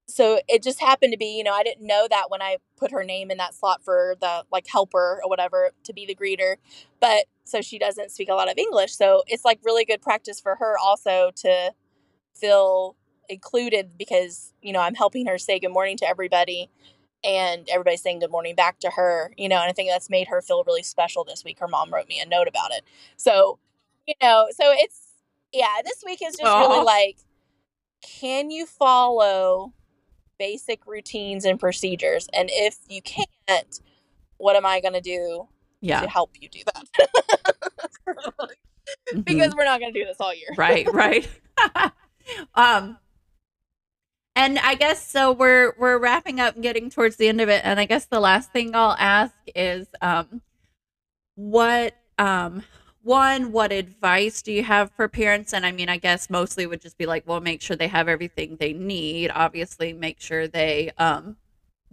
[0.10, 2.91] so it just happened to be you know I didn't know that when I put
[2.91, 6.55] her name in that slot for the like helper or whatever to be the greeter,
[6.99, 10.41] but so she doesn't speak a lot of English, so it's like really good practice
[10.41, 11.72] for her also to
[12.40, 12.96] feel
[13.28, 16.70] included because you know I'm helping her say good morning to everybody
[17.24, 20.30] and everybody's saying good morning back to her, you know, and I think that's made
[20.30, 21.60] her feel really special this week.
[21.60, 22.84] Her mom wrote me a note about it.
[23.18, 23.60] So,
[24.08, 25.08] you know, so it's
[25.52, 27.18] yeah, this week is just really like
[28.02, 29.74] can you follow
[30.38, 32.30] basic routines and procedures?
[32.34, 33.82] And if you can't,
[34.38, 35.50] what am I going to do
[35.82, 36.02] Yeah.
[36.02, 37.10] to help you do that?
[39.14, 39.26] mhm.
[39.26, 40.50] because we're not going to do this all year.
[40.58, 41.28] right right
[42.55, 42.97] um
[44.36, 47.61] and i guess so we're we're wrapping up and getting towards the end of it
[47.63, 50.41] and i guess the last thing i'll ask is um
[51.36, 52.63] what um
[53.01, 55.53] one what advice do you have for parents?
[55.53, 58.09] And i mean i guess mostly would just be like well make sure they have
[58.09, 59.32] everything they need.
[59.34, 61.38] Obviously make sure they um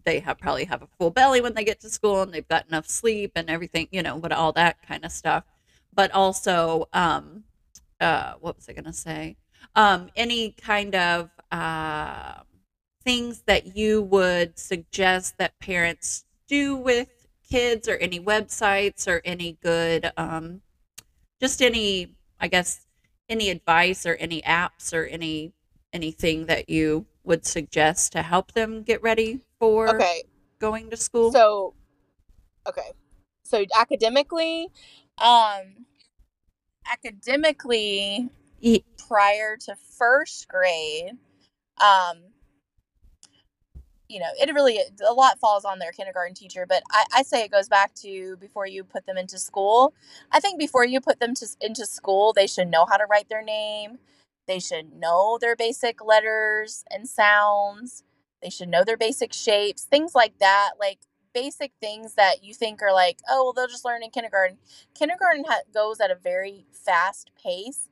[0.05, 2.67] they have probably have a full belly when they get to school and they've got
[2.67, 5.45] enough sleep and everything you know what all that kind of stuff.
[5.95, 7.45] But also um
[8.01, 9.37] uh what was i gonna say
[9.75, 12.35] um any kind of uh
[13.03, 19.57] things that you would suggest that parents do with kids or any websites or any
[19.63, 20.61] good um
[21.41, 22.09] just any
[22.41, 22.87] i guess
[23.29, 25.53] any advice or any apps or any
[25.93, 30.23] anything that you would suggest to help them get ready for Okay.
[30.61, 31.75] going to school So,
[32.67, 32.93] okay.
[33.45, 34.69] So academically,
[35.23, 35.87] um,
[36.91, 38.29] academically,
[39.09, 41.13] Prior to first grade,
[41.81, 42.19] um,
[44.09, 47.43] you know, it really a lot falls on their kindergarten teacher, but I, I say
[47.43, 49.95] it goes back to before you put them into school.
[50.31, 53.29] I think before you put them to, into school, they should know how to write
[53.29, 53.99] their name.
[54.47, 58.05] They should know their basic letters and sounds.
[58.43, 60.73] They should know their basic shapes, things like that.
[60.79, 61.01] Like
[61.35, 64.59] basic things that you think are like, oh, well, they'll just learn in kindergarten.
[64.95, 67.89] Kindergarten ha- goes at a very fast pace,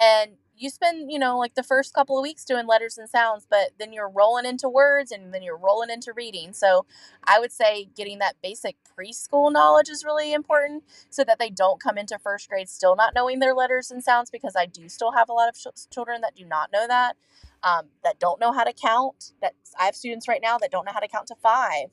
[0.00, 3.46] and you spend, you know, like the first couple of weeks doing letters and sounds,
[3.48, 6.52] but then you're rolling into words and then you're rolling into reading.
[6.52, 6.84] So
[7.24, 11.80] I would say getting that basic preschool knowledge is really important so that they don't
[11.80, 15.12] come into first grade still not knowing their letters and sounds because I do still
[15.12, 17.16] have a lot of ch- children that do not know that,
[17.62, 19.32] um, that don't know how to count.
[19.40, 21.90] That I have students right now that don't know how to count to five.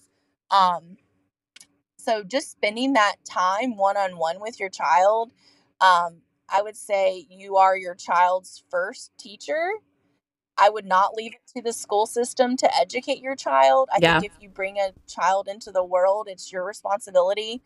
[0.49, 0.97] Um,
[1.97, 5.31] so just spending that time one on one with your child,
[5.81, 9.71] um, I would say you are your child's first teacher.
[10.57, 13.89] I would not leave it to the school system to educate your child.
[13.93, 14.19] I Yeah.
[14.19, 17.61] think if you bring a child into the world, it's your responsibility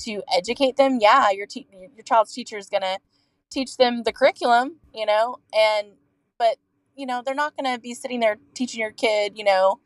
[0.00, 0.98] to educate them.
[1.00, 2.98] Yeah, your te- your child's teacher is going to
[3.50, 5.94] teach them the curriculum, you know, and
[6.38, 6.56] but
[6.96, 9.80] you know, they're not going to be sitting there teaching your kid, you know,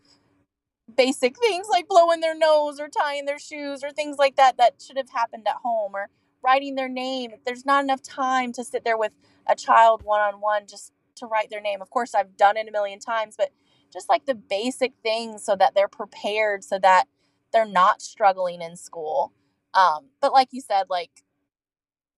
[0.96, 4.82] basic things like blowing their nose or tying their shoes or things like that that
[4.84, 6.08] should have happened at home or
[6.42, 7.32] writing their name.
[7.44, 9.12] There's not enough time to sit there with
[9.46, 11.80] a child one on one just to write their name.
[11.82, 13.50] Of course, I've done it a million times, but
[13.92, 17.06] just like the basic things so that they're prepared so that
[17.52, 19.32] they're not struggling in school.
[19.74, 21.22] Um, but like you said, like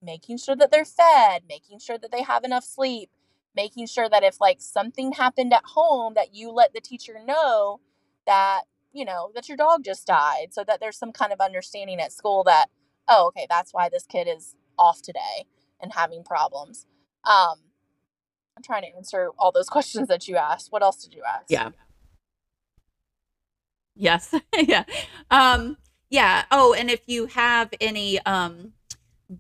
[0.02, 3.10] making sure that they're fed, making sure that they have enough sleep,
[3.54, 7.80] making sure that if like something happened at home that you let the teacher know
[8.26, 8.62] that
[8.92, 12.12] you know that your dog just died so that there's some kind of understanding at
[12.12, 12.66] school that
[13.10, 15.46] oh okay that's why this kid is off today
[15.82, 16.86] and having problems
[17.26, 17.56] um
[18.56, 21.46] i'm trying to answer all those questions that you asked what else did you ask
[21.50, 21.70] Yeah.
[23.96, 24.34] Yes.
[24.56, 24.84] yeah.
[25.30, 25.76] Um
[26.10, 26.44] Yeah.
[26.50, 28.72] Oh, and if you have any um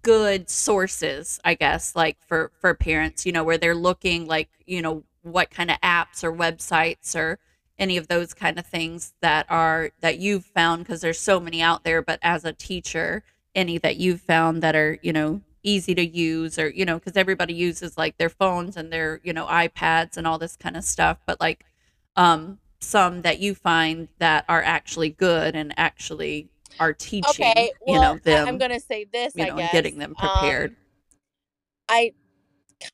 [0.02, 4.82] good sources, I guess, like for for parents, you know, where they're looking like, you
[4.82, 7.38] know, what kind of apps or websites or
[7.78, 11.62] any of those kind of things that are that you've found because there's so many
[11.62, 13.22] out there, but as a teacher,
[13.54, 17.16] any that you've found that are, you know, easy to use or, you know, because
[17.16, 20.84] everybody uses like their phones and their, you know, iPads and all this kind of
[20.84, 21.64] stuff, but like
[22.16, 26.48] um some that you find that are actually good and actually
[26.78, 30.14] are teaching, Okay, you know, I, I'm gonna say this, you I know, getting them
[30.14, 30.70] prepared.
[30.70, 30.76] Um,
[31.88, 32.12] I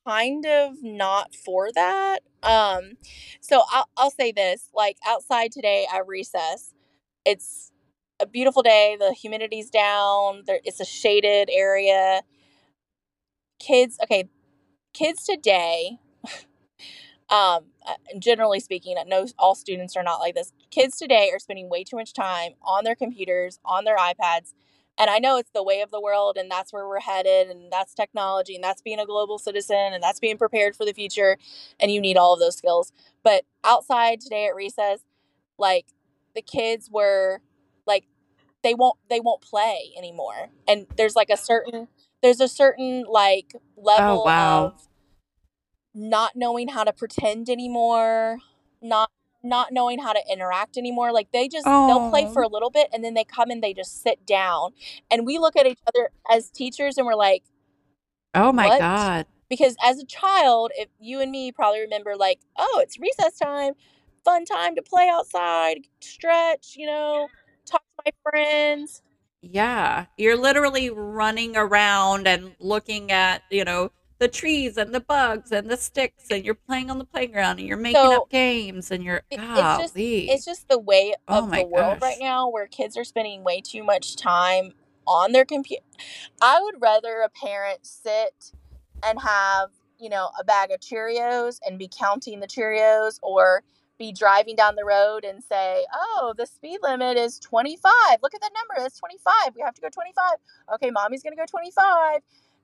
[0.07, 2.21] kind of not for that.
[2.43, 2.93] Um,
[3.41, 6.75] so I'll I'll say this: like outside today at recess,
[7.25, 7.73] it's
[8.21, 8.97] a beautiful day.
[8.99, 10.43] The humidity's down.
[10.47, 12.23] There, it's a shaded area.
[13.59, 14.29] Kids, okay,
[14.97, 15.99] kids today
[17.29, 21.69] um uh, generally speaking no all students are not like this kids today are spending
[21.69, 24.55] way too much time on their computers on their ipads
[24.97, 27.71] and i know it's the way of the world and that's where we're headed and
[27.71, 31.37] that's technology and that's being a global citizen and that's being prepared for the future
[31.79, 32.93] and you need all of those skills
[33.23, 35.01] but outside today at recess
[35.59, 35.87] like
[36.35, 37.43] the kids were
[38.67, 41.85] they won't they won't play anymore and there's like a certain mm-hmm.
[42.23, 44.65] there's a certain like Oh level wow.
[44.67, 44.89] of
[45.95, 48.39] not knowing how to pretend anymore,
[48.83, 49.11] not
[49.43, 51.13] not knowing how to interact anymore.
[51.13, 52.49] Like they just they'll play for Oh.
[52.49, 54.73] a little bit and then they come and they just sit down.
[55.11, 57.45] And we look at each other as teachers and we're like,
[58.35, 59.27] Oh my "What?" God.
[59.49, 63.75] Because as a child, if you and me probably remember like, "Oh, it's recess time.
[64.25, 67.29] Fun time to play outside, stretch, you know,
[67.67, 69.03] talk to my friends."
[69.43, 75.53] Yeah, you're literally running around and looking at, you know, the trees and the bugs
[75.53, 78.91] and the sticks, and you're playing on the playground and you're making So up games
[78.91, 82.19] and you're it, it's just it's just the way Oh of the my world right
[82.21, 84.73] now where kids are spending way too much time
[85.07, 85.85] on their computer
[86.41, 88.53] I would rather a parent sit
[89.05, 93.63] and have, you know, a bag of Cheerios and be counting the Cheerios or
[93.99, 97.93] be driving down the road and say, "Oh, the speed limit is 25.
[98.23, 98.83] Look at that number.
[98.83, 99.55] That's 25.
[99.57, 100.25] We have to go 25.
[100.75, 102.21] Okay, mommy's going to go 25."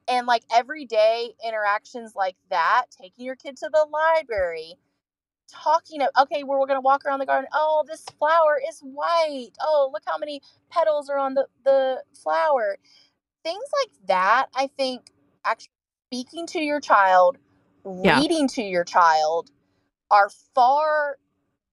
[0.08, 4.74] And like everyday interactions like that, taking your kid to the library,
[5.50, 7.48] talking of okay, we're, we're going to walk around the garden.
[7.54, 9.52] Oh, this flower is white.
[9.60, 12.76] Oh, look how many petals are on the the flower
[13.44, 15.06] things like that, I think
[15.44, 15.70] actually
[16.12, 17.38] speaking to your child,
[18.02, 18.22] Yeah.
[18.22, 19.50] reading to your child
[20.12, 21.18] are far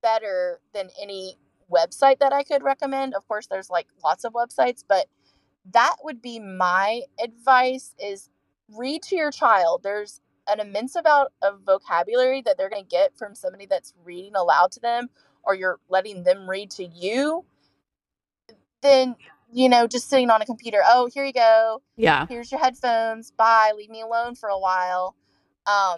[0.04, 1.38] better than any
[1.72, 3.16] website that I could recommend.
[3.16, 5.08] Of course, there's like lots of websites, but
[5.74, 8.30] that would be my advice is
[8.70, 9.84] read to your child.
[9.84, 14.34] There's an immense amount of vocabulary that they're going to get from somebody that's reading
[14.36, 15.10] aloud to them
[15.44, 17.46] or you're letting them read to you
[18.82, 19.16] Then
[19.52, 22.28] you know just sitting on a computer oh here you go Yeah.
[22.30, 25.16] here's your headphones bye leave me alone for a while
[25.68, 25.98] um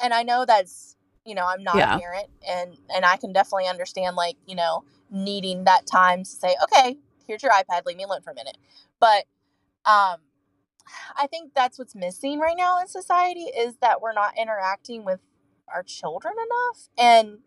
[0.00, 3.66] and i know that's you know i'm not a parent and and i can definitely
[3.66, 6.96] understand like you know needing that time to say okay
[7.26, 8.56] here's your ipad leave me alone for a minute
[9.00, 9.24] but
[9.84, 10.18] um
[11.16, 15.20] i think that's what's missing right now in society is that we're not interacting with
[15.72, 17.38] our children enough and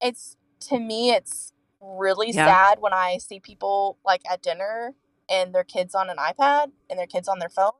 [0.00, 2.46] it's to me it's really Yeah.
[2.46, 4.94] sad when i see people like at dinner
[5.28, 7.72] and their kids on an ipad and their kids on their phone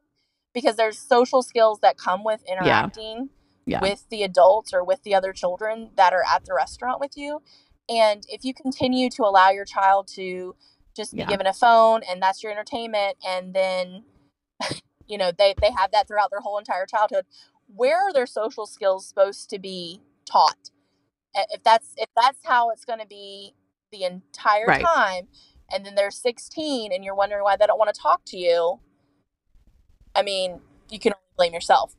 [0.53, 3.25] because there's social skills that come with interacting Yeah.
[3.67, 7.43] With the adults or with the other children that are at the restaurant with you
[7.89, 10.55] and if you continue to allow your child to
[10.97, 11.27] just be Yeah.
[11.27, 14.05] given a phone and that's your entertainment and then
[15.09, 17.27] you know they, they have that throughout their whole entire childhood
[17.75, 20.71] where are their social skills supposed to be taught
[21.53, 23.55] if that's if that's how it's going to be
[23.93, 24.85] the entire Right.
[24.85, 25.29] time
[25.73, 28.81] and then they're 16 and you're wondering why they don't want to talk to you
[30.15, 30.61] i mean
[30.91, 31.95] you can only blame yourself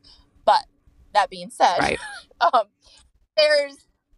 [1.16, 1.98] that being said Right.
[2.40, 2.64] um
[3.36, 3.76] there's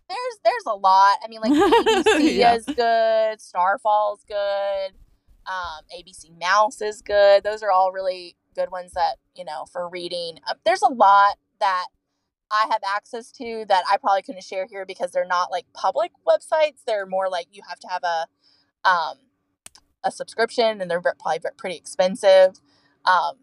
[0.09, 2.55] there's there's a lot i mean like abc Yeah.
[2.55, 4.93] is good starfall's good
[5.47, 9.89] um abc mouse is good those are all really good ones that you know for
[9.89, 11.87] reading uh, there's a lot that
[12.51, 16.13] I have access to that I probably couldn't share here because they're not like public
[16.27, 16.79] websites.
[16.87, 18.27] They're more like you have to have a
[18.89, 19.17] um,
[20.03, 22.53] a subscription and they're probably pretty expensive.
[23.05, 23.35] Um,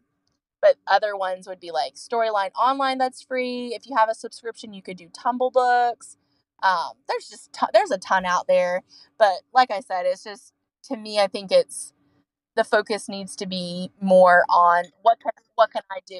[0.61, 3.73] but other ones would be like Storyline Online that's free.
[3.75, 6.17] If you have a subscription, you could do Tumble Books.
[6.63, 8.83] Um, there's just ton- there's a ton out there.
[9.17, 10.53] But like I said, it's just
[10.85, 11.93] to me, I think it's
[12.55, 16.19] the focus needs to be more on what can what can I do?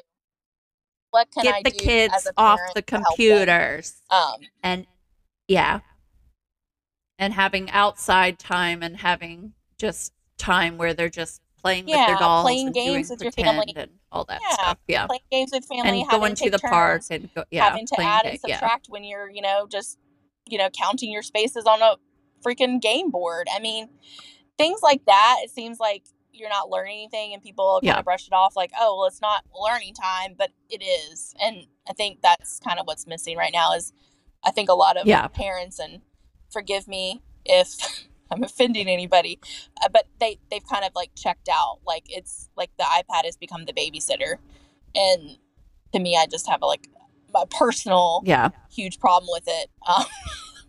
[1.10, 3.36] What can I Get the do kids off the to help them?
[3.38, 4.86] computers Um, and
[5.48, 5.80] yeah.
[7.18, 12.18] And having outside time and having just time where they're just playing with their Yeah,
[12.18, 13.72] dolls playing and games with your family.
[13.76, 14.78] and all that Yeah, stuff.
[14.88, 15.06] Yeah.
[15.06, 17.86] playing games with family, And having going to take the park and go, yeah, having
[17.86, 18.54] to add and yeah.
[18.56, 19.98] subtract when you're, you know, just,
[20.46, 21.96] you know, counting your spaces on a
[22.46, 23.48] freaking game board.
[23.54, 23.88] I mean,
[24.58, 27.98] things like that, it seems like you're not learning anything and people kind Yeah.
[27.98, 31.34] of brush it off like, oh, well, it's not learning time, but it is.
[31.40, 33.92] And I think that's kind of what's missing right now is
[34.44, 35.28] I think a lot of Yeah.
[35.28, 36.02] parents, and
[36.50, 37.74] forgive me if
[38.30, 39.38] I'm offending anybody,
[39.84, 41.78] uh, but they, they've kind of like checked out.
[41.86, 44.36] Like it's like the iPad has become the babysitter.
[44.94, 45.38] And
[45.92, 46.88] to me, I just have a, like
[47.34, 48.48] a personal Yeah.
[48.70, 49.70] huge problem with it.
[49.88, 50.04] Um,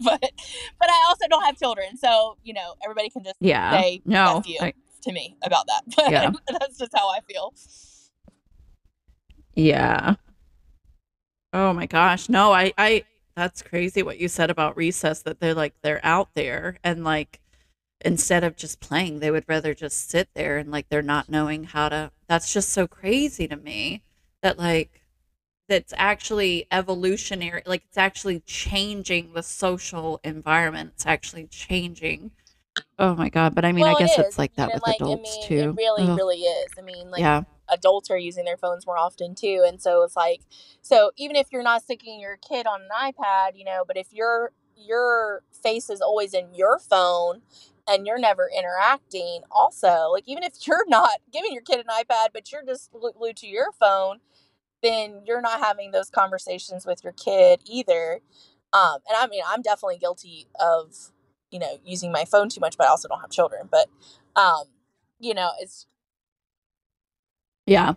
[0.05, 3.71] but but I also don't have children, so you know everybody can just Yeah.
[3.71, 4.43] say No.
[4.61, 5.81] I- to me about that.
[5.95, 6.31] But Yeah.
[6.59, 7.53] that's just how I feel.
[9.55, 10.15] Yeah.
[11.53, 12.29] Oh my gosh.
[12.29, 13.05] No, I I
[13.35, 17.39] that's crazy what you said about recess that they're like they're out there and like
[18.01, 21.65] instead of just playing, they would rather just sit there and like they're not knowing
[21.65, 24.03] how to that's just so crazy to me
[24.41, 25.01] that like
[25.67, 30.91] that's actually evolutionary like it's actually changing the social environment.
[30.95, 32.31] It's actually changing.
[32.99, 34.83] Oh my god, but I mean well, I guess it it's like that mean, with
[34.83, 35.69] like, adults I mean, too.
[35.69, 36.17] It really, Ugh.
[36.17, 36.71] really is.
[36.77, 37.43] I mean, like yeah.
[37.69, 40.41] adults are using their phones more often too, and so it's like
[40.81, 44.13] so even if you're not sticking your kid on an iPad, you know, but if
[44.13, 47.41] your your face is always in your phone
[47.87, 52.27] and you're never interacting also like even if you're not giving your kid an ipad
[52.33, 54.19] but you're just glued to your phone
[54.83, 58.19] then you're not having those conversations with your kid either
[58.73, 60.93] um and i mean i'm definitely guilty of
[61.51, 63.87] you know using my phone too much but i also don't have children but
[64.35, 64.65] um
[65.19, 65.87] you know it's
[67.67, 67.93] Yeah.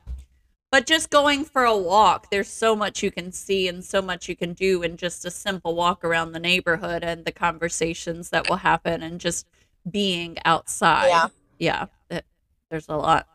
[0.71, 4.29] But just going for a walk, there's so much you can see and so much
[4.29, 8.49] you can do in just a simple walk around the neighborhood and the conversations that
[8.49, 9.49] will happen and just
[9.89, 11.09] being outside.
[11.09, 11.29] yeah
[11.59, 11.87] Yeah.
[12.11, 12.27] it-
[12.71, 13.27] there's a lot.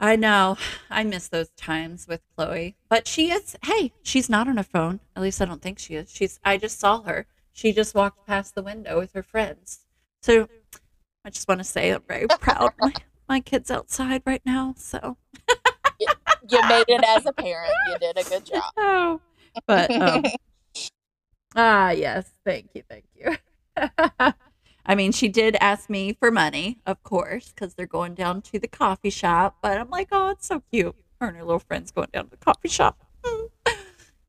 [0.00, 0.56] I know.
[0.90, 2.76] I miss those times with Chloe.
[2.88, 5.00] But she is hey, she's not on a phone.
[5.16, 6.10] At least I don't think she is.
[6.10, 7.26] She's I just saw her.
[7.52, 9.80] She just walked past the window with her friends.
[10.22, 10.48] So
[11.24, 12.72] I just want to say I'm very proud.
[12.80, 12.92] my,
[13.28, 15.16] my kid's outside right now, so
[16.50, 19.20] you made it as a parent you did a good job Oh,
[19.66, 20.22] but um,
[21.56, 23.36] ah, yes, thank you, thank you.
[24.86, 28.58] I mean, she did ask me for money, of course, because they're going down to
[28.58, 29.56] the coffee shop.
[29.62, 30.94] But I'm like, oh, it's so cute.
[31.20, 33.02] Her and her little friends going down to the coffee shop.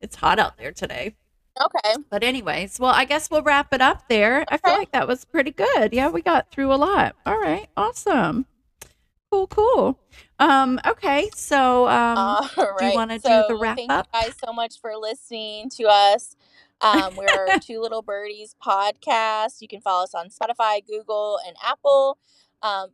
[0.00, 1.16] It's hot out there today.
[1.60, 4.44] okay But anyways, well, I guess we'll wrap it up there.
[4.48, 5.92] I feel like that was pretty good.
[5.92, 7.16] Yeah, we got through a lot.
[7.24, 8.46] All right, awesome.
[9.30, 9.98] Cool, cool.
[10.38, 12.46] Um, okay, so um,
[12.78, 14.06] do you wanna do the wrap thank up?
[14.14, 16.36] you guys so much for listening to us.
[16.80, 19.60] Um, we're Two Little Birdies podcast.
[19.60, 22.18] You can follow us on Spotify, Google, and Apple.
[22.62, 22.90] Um,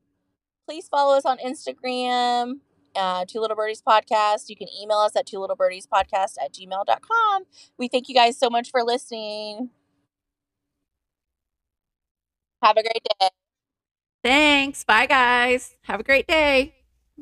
[0.66, 2.60] please follow us on Instagram,
[2.94, 4.48] uh, Two Little Birdies podcast.
[4.48, 7.44] You can email us at two little birdies podcast at gmail.com.
[7.78, 9.70] We thank you guys so much for listening.
[12.62, 13.28] Have a great day.
[14.22, 14.84] Thanks.
[14.84, 15.76] Bye, guys.
[15.82, 16.74] Have a great day.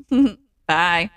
[0.67, 1.09] Bye.